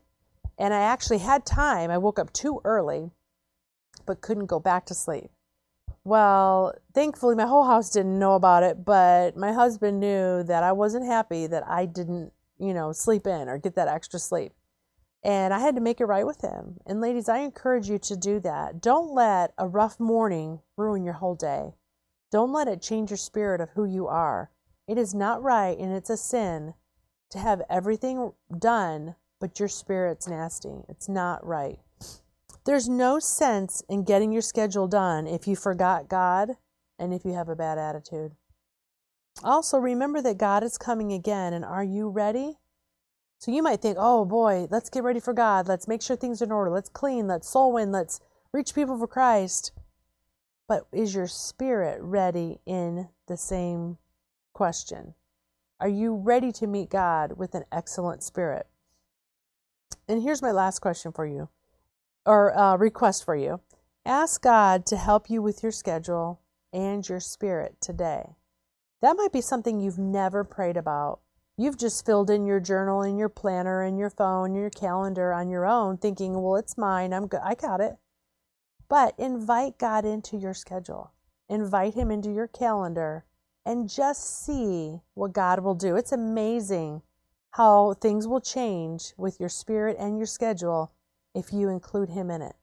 And 0.59 0.75
I 0.75 0.81
actually 0.81 1.19
had 1.19 1.47
time. 1.47 1.91
I 1.91 1.97
woke 1.97 2.19
up 2.19 2.31
too 2.33 2.61
early, 2.65 3.13
but 4.05 4.21
couldn't 4.21 4.47
go 4.47 4.61
back 4.61 4.85
to 4.87 4.95
sleep. 4.95 5.31
Well, 6.05 6.73
thankfully, 6.95 7.35
my 7.35 7.47
whole 7.47 7.65
house 7.65 7.91
didn't 7.91 8.19
know 8.19 8.35
about 8.35 8.63
it, 8.63 8.85
but 8.85 9.37
my 9.37 9.53
husband 9.53 10.01
knew 10.01 10.43
that 10.45 10.63
I 10.63 10.73
wasn't 10.73 11.07
happy 11.07 11.47
that 11.47 11.69
I 11.69 11.85
didn't, 11.87 12.33
you 12.59 12.73
know, 12.73 12.93
sleep 12.93 13.27
in 13.27 13.49
or 13.49 13.59
get 13.59 13.75
that 13.75 13.89
extra 13.89 14.19
sleep. 14.19 14.53
And 15.23 15.53
I 15.53 15.59
had 15.59 15.75
to 15.75 15.83
make 15.83 16.01
it 16.01 16.07
right 16.07 16.25
with 16.25 16.41
him. 16.41 16.79
And 16.87 17.03
ladies, 17.03 17.29
I 17.29 17.41
encourage 17.41 17.91
you 17.91 17.99
to 17.99 18.17
do 18.17 18.41
that. 18.41 18.81
Don't 18.81 19.13
let 19.13 19.53
a 19.59 19.69
rough 19.69 20.01
morning 20.01 20.61
ruin 20.79 21.05
your 21.05 21.15
whole 21.15 21.35
day. 21.35 21.75
Don't 22.33 22.53
let 22.53 22.69
it 22.69 22.81
change 22.81 23.11
your 23.11 23.19
spirit 23.19 23.61
of 23.61 23.71
who 23.71 23.85
you 23.85 24.07
are. 24.07 24.51
It 24.89 24.97
is 24.97 25.15
not 25.15 25.43
right 25.43 25.77
and 25.79 25.93
it's 25.93 26.11
a 26.11 26.17
sin 26.17 26.75
to 27.31 27.39
have 27.39 27.63
everything 27.69 28.33
done, 28.57 29.17
but 29.39 29.61
your 29.61 29.69
spirit's 29.69 30.27
nasty. 30.27 30.85
It's 30.89 31.09
not 31.09 31.47
right. 31.47 31.79
There's 32.65 32.89
no 32.89 33.19
sense 33.19 33.83
in 33.89 34.05
getting 34.05 34.33
your 34.33 34.43
schedule 34.43 34.87
done 34.87 35.27
if 35.27 35.47
you 35.47 35.57
forgot 35.57 36.09
God 36.09 36.57
and 36.99 37.15
if 37.15 37.25
you 37.25 37.33
have 37.33 37.49
a 37.49 37.57
bad 37.57 37.79
attitude. 37.79 38.33
Also, 39.43 39.79
remember 39.79 40.21
that 40.23 40.39
God 40.39 40.63
is 40.63 40.77
coming 40.77 41.13
again, 41.13 41.53
and 41.53 41.65
are 41.65 41.85
you 41.85 42.09
ready? 42.09 42.59
So 43.39 43.51
you 43.51 43.63
might 43.63 43.81
think, 43.81 43.97
oh 43.99 44.27
boy, 44.27 44.69
let's 44.71 44.91
get 44.91 45.03
ready 45.03 45.21
for 45.21 45.33
God. 45.33 45.67
Let's 45.67 45.89
make 45.89 46.03
sure 46.03 46.15
things 46.15 46.43
are 46.43 46.45
in 46.45 46.53
order. 46.53 46.71
Let's 46.71 46.91
clean. 46.91 47.27
Let's 47.27 47.49
soul 47.49 47.73
win. 47.73 47.91
Let's 47.91 48.21
reach 48.53 48.75
people 48.75 48.99
for 48.99 49.07
Christ. 49.07 49.73
But 50.69 50.87
is 50.93 51.15
your 51.15 51.27
spirit 51.27 51.99
ready 52.03 52.61
in 52.67 53.09
the 53.29 53.39
same 53.39 53.97
question? 54.53 55.15
Are 55.81 55.89
you 55.89 56.15
ready 56.15 56.53
to 56.53 56.67
meet 56.67 56.91
God 56.91 57.39
with 57.39 57.55
an 57.55 57.65
excellent 57.73 58.23
spirit? 58.23 58.67
And 60.07 60.23
here's 60.23 60.43
my 60.43 60.53
last 60.53 60.81
question 60.81 61.11
for 61.11 61.25
you 61.25 61.49
or 62.27 62.57
uh, 62.57 62.77
request 62.77 63.25
for 63.25 63.35
you. 63.35 63.61
Ask 64.05 64.43
God 64.43 64.87
to 64.87 64.97
help 64.97 65.29
you 65.31 65.43
with 65.43 65.63
your 65.63 65.73
schedule 65.73 66.41
and 66.73 67.07
your 67.09 67.21
spirit 67.21 67.77
today. 67.81 68.37
That 69.03 69.17
might 69.17 69.33
be 69.33 69.41
something 69.41 69.81
you've 69.81 69.99
never 69.99 70.45
prayed 70.45 70.77
about. 70.77 71.21
You've 71.57 71.79
just 71.79 72.07
filled 72.07 72.31
in 72.31 72.47
your 72.47 72.61
journal 72.61 73.03
and 73.03 73.19
your 73.19 73.29
planner 73.29 73.83
and 73.83 73.99
your 73.99 74.11
phone, 74.11 74.51
and 74.51 74.57
your 74.57 74.71
calendar 74.71 75.33
on 75.33 75.49
your 75.49 75.67
own, 75.67 75.99
thinking, 75.99 76.41
"Well, 76.43 76.57
it's 76.57 76.79
mine. 76.79 77.13
I'm 77.13 77.27
good. 77.27 77.41
I 77.43 77.55
got 77.55 77.81
it." 77.81 77.99
But 78.89 79.15
invite 79.19 79.79
God 79.79 80.05
into 80.05 80.37
your 80.37 80.55
schedule. 80.55 81.13
Invite 81.49 81.95
him 81.95 82.11
into 82.11 82.31
your 82.31 82.49
calendar 82.49 83.25
and 83.65 83.89
just 83.89 84.25
see 84.25 85.01
what 85.15 85.33
God 85.33 85.61
will 85.61 85.75
do. 85.75 85.97
It's 85.97 86.13
amazing 86.13 87.03
how 87.51 87.95
things 87.95 88.27
will 88.27 88.41
change 88.41 89.15
with 89.17 89.39
your 89.39 89.49
spirit 89.49 89.97
and 89.99 90.17
your 90.17 90.27
schedule 90.27 90.93
if 91.35 91.53
you 91.53 91.69
include 91.69 92.11
him 92.11 92.31
in 92.31 92.43
it. 92.43 92.57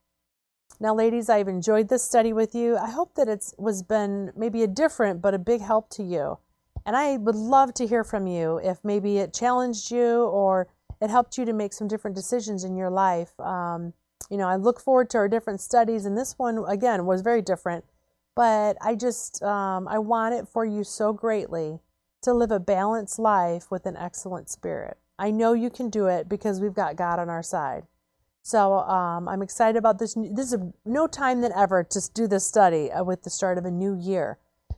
Now, 0.79 0.93
ladies, 0.93 1.29
I've 1.29 1.47
enjoyed 1.47 1.89
this 1.89 2.03
study 2.03 2.33
with 2.33 2.53
you. 2.53 2.77
I 2.77 2.91
hope 2.91 3.15
that 3.15 3.27
it's 3.27 3.53
was 3.57 3.81
been 3.81 4.31
maybe 4.35 4.61
a 4.61 4.67
different 4.67 5.21
but 5.21 5.33
a 5.33 5.39
big 5.39 5.61
help 5.61 5.89
to 5.91 6.03
you. 6.03 6.37
And 6.85 6.95
I 6.95 7.17
would 7.17 7.35
love 7.35 7.73
to 7.75 7.87
hear 7.87 8.03
from 8.03 8.27
you 8.27 8.57
if 8.63 8.83
maybe 8.83 9.17
it 9.17 9.33
challenged 9.33 9.91
you 9.91 10.23
or 10.23 10.67
it 11.01 11.09
helped 11.09 11.37
you 11.37 11.45
to 11.45 11.53
make 11.53 11.73
some 11.73 11.87
different 11.87 12.15
decisions 12.15 12.63
in 12.63 12.75
your 12.75 12.89
life. 12.89 13.37
Um, 13.39 13.93
you 14.29 14.37
know, 14.37 14.47
I 14.47 14.55
look 14.55 14.79
forward 14.79 15.09
to 15.11 15.17
our 15.17 15.27
different 15.27 15.61
studies, 15.61 16.05
and 16.05 16.17
this 16.17 16.37
one 16.37 16.63
again 16.67 17.05
was 17.05 17.21
very 17.21 17.41
different. 17.41 17.85
But 18.35 18.77
I 18.81 18.95
just 18.95 19.41
um, 19.41 19.87
I 19.87 19.99
want 19.99 20.35
it 20.35 20.47
for 20.47 20.63
you 20.63 20.83
so 20.83 21.11
greatly 21.11 21.79
to 22.21 22.33
live 22.33 22.51
a 22.51 22.59
balanced 22.59 23.19
life 23.19 23.71
with 23.71 23.85
an 23.85 23.97
excellent 23.97 24.49
spirit. 24.49 24.97
I 25.17 25.31
know 25.31 25.53
you 25.53 25.69
can 25.69 25.89
do 25.89 26.05
it 26.07 26.29
because 26.29 26.61
we've 26.61 26.73
got 26.73 26.95
God 26.95 27.19
on 27.19 27.29
our 27.29 27.43
side. 27.43 27.87
So 28.47 28.75
um, 28.75 29.27
I'm 29.27 29.41
excited 29.41 29.77
about 29.77 29.99
this. 29.99 30.15
This 30.15 30.53
is 30.53 30.59
no 30.85 31.05
time 31.05 31.41
than 31.41 31.51
ever 31.51 31.83
to 31.83 32.09
do 32.13 32.27
this 32.27 32.47
study 32.47 32.89
uh, 32.89 33.03
with 33.03 33.23
the 33.23 33.29
start 33.29 33.57
of 33.57 33.65
a 33.65 33.71
new 33.71 33.93
year. 33.93 34.37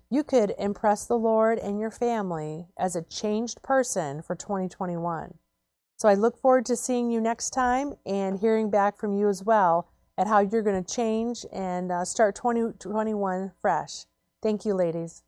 You 0.10 0.24
could 0.24 0.56
impress 0.58 1.06
the 1.06 1.20
Lord 1.20 1.60
and 1.60 1.80
your 1.80 1.92
family 1.92 2.66
as 2.80 2.96
a 2.96 3.04
changed 3.04 3.62
person 3.62 4.24
for 4.24 4.34
2021. 4.34 5.36
So 5.98 6.10
I 6.10 6.16
look 6.16 6.36
forward 6.36 6.66
to 6.66 6.76
seeing 6.76 7.12
you 7.12 7.22
next 7.22 7.52
time 7.52 7.94
and 8.08 8.40
hearing 8.40 8.72
back 8.72 8.98
from 8.98 9.14
you 9.14 9.30
as 9.30 9.44
well 9.44 9.88
at 10.18 10.26
how 10.26 10.40
you're 10.40 10.64
going 10.64 10.84
to 10.84 10.96
change 10.96 11.46
and 11.54 11.92
uh, 11.92 12.06
start 12.06 12.36
2021 12.38 13.52
fresh. 13.62 14.06
Thank 14.42 14.66
you, 14.66 14.74
ladies. 14.74 15.22